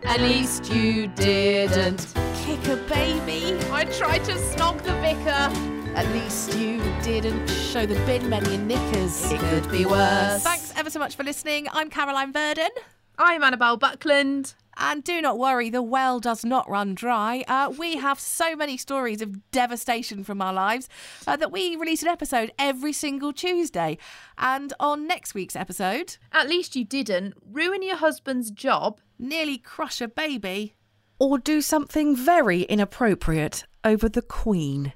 At 0.04 0.22
least 0.22 0.72
you 0.72 1.08
didn't. 1.08 2.13
Kick 2.36 2.66
a 2.68 2.78
baby? 2.88 3.58
I 3.72 3.86
tried 3.86 4.24
to 4.26 4.34
snog 4.34 4.82
the 4.84 4.94
vicar. 5.02 5.52
At 5.98 6.08
least 6.13 6.56
you 6.58 6.78
didn't 7.02 7.48
show 7.50 7.86
the 7.86 7.96
bin 8.06 8.30
men 8.30 8.46
your 8.46 8.60
knickers. 8.60 9.32
It 9.32 9.40
could 9.40 9.70
be 9.72 9.86
worse. 9.86 10.44
Thanks 10.44 10.72
ever 10.76 10.90
so 10.90 11.00
much 11.00 11.16
for 11.16 11.24
listening. 11.24 11.68
I'm 11.74 11.90
Caroline 11.90 12.32
Verdon. 12.32 12.70
I'm 13.18 13.44
Annabelle 13.44 13.78
Buckland. 13.78 14.54
And 14.80 15.04
do 15.04 15.22
not 15.22 15.40
worry, 15.40 15.70
the 15.70 15.82
well 15.82 16.20
does 16.20 16.46
not 16.46 16.70
run 16.70 16.94
dry. 16.94 17.44
Uh, 17.48 17.74
we 17.78 17.96
have 17.98 18.20
so 18.20 18.56
many 18.56 18.78
stories 18.78 19.22
of 19.22 19.50
devastation 19.52 20.24
from 20.24 20.42
our 20.42 20.54
lives 20.54 20.88
uh, 21.26 21.36
that 21.38 21.52
we 21.52 21.76
release 21.76 22.04
an 22.04 22.08
episode 22.10 22.52
every 22.60 22.94
single 22.94 23.34
Tuesday. 23.34 23.98
And 24.38 24.74
on 24.80 25.08
next 25.08 25.34
week's 25.34 25.56
episode, 25.56 26.18
At 26.32 26.48
least 26.48 26.76
you 26.76 26.86
didn't 26.86 27.34
ruin 27.52 27.82
your 27.82 27.98
husband's 27.98 28.52
job. 28.52 29.00
nearly 29.20 29.58
crush 29.58 30.00
a 30.00 30.08
baby, 30.08 30.76
or 31.20 31.40
do 31.40 31.60
something 31.62 32.16
very 32.16 32.62
inappropriate 32.62 33.63
over 33.84 34.08
the 34.08 34.22
Queen. 34.22 34.94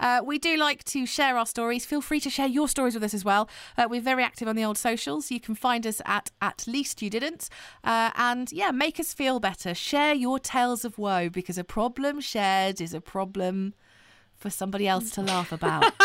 Uh, 0.00 0.20
we 0.24 0.38
do 0.38 0.56
like 0.56 0.84
to 0.84 1.06
share 1.06 1.36
our 1.36 1.46
stories. 1.46 1.84
Feel 1.86 2.00
free 2.00 2.20
to 2.20 2.30
share 2.30 2.46
your 2.46 2.68
stories 2.68 2.94
with 2.94 3.04
us 3.04 3.14
as 3.14 3.24
well. 3.24 3.48
Uh, 3.76 3.86
we're 3.88 4.00
very 4.00 4.22
active 4.22 4.48
on 4.48 4.56
the 4.56 4.64
old 4.64 4.78
socials. 4.78 5.30
You 5.30 5.40
can 5.40 5.54
find 5.54 5.86
us 5.86 6.00
at 6.04 6.30
At 6.40 6.64
Least 6.66 7.02
You 7.02 7.10
Didn't. 7.10 7.48
Uh, 7.84 8.10
and 8.16 8.50
yeah, 8.52 8.70
make 8.70 8.98
us 9.00 9.12
feel 9.14 9.40
better. 9.40 9.74
Share 9.74 10.14
your 10.14 10.38
tales 10.38 10.84
of 10.84 10.98
woe 10.98 11.28
because 11.28 11.58
a 11.58 11.64
problem 11.64 12.20
shared 12.20 12.80
is 12.80 12.94
a 12.94 13.00
problem 13.00 13.74
for 14.34 14.50
somebody 14.50 14.86
else 14.86 15.10
to 15.12 15.22
laugh 15.22 15.50
about. 15.52 15.92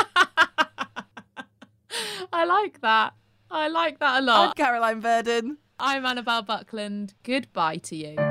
I 2.34 2.46
like 2.46 2.80
that. 2.82 3.14
I 3.50 3.68
like 3.68 4.00
that 4.00 4.14
a 4.14 4.18
I'm 4.20 4.26
lot. 4.26 4.56
Caroline 4.56 5.02
Verdon. 5.02 5.58
I'm 5.78 6.06
Annabelle 6.06 6.44
Buckland. 6.44 7.14
Goodbye 7.24 7.78
to 7.78 7.96
you. 7.96 8.31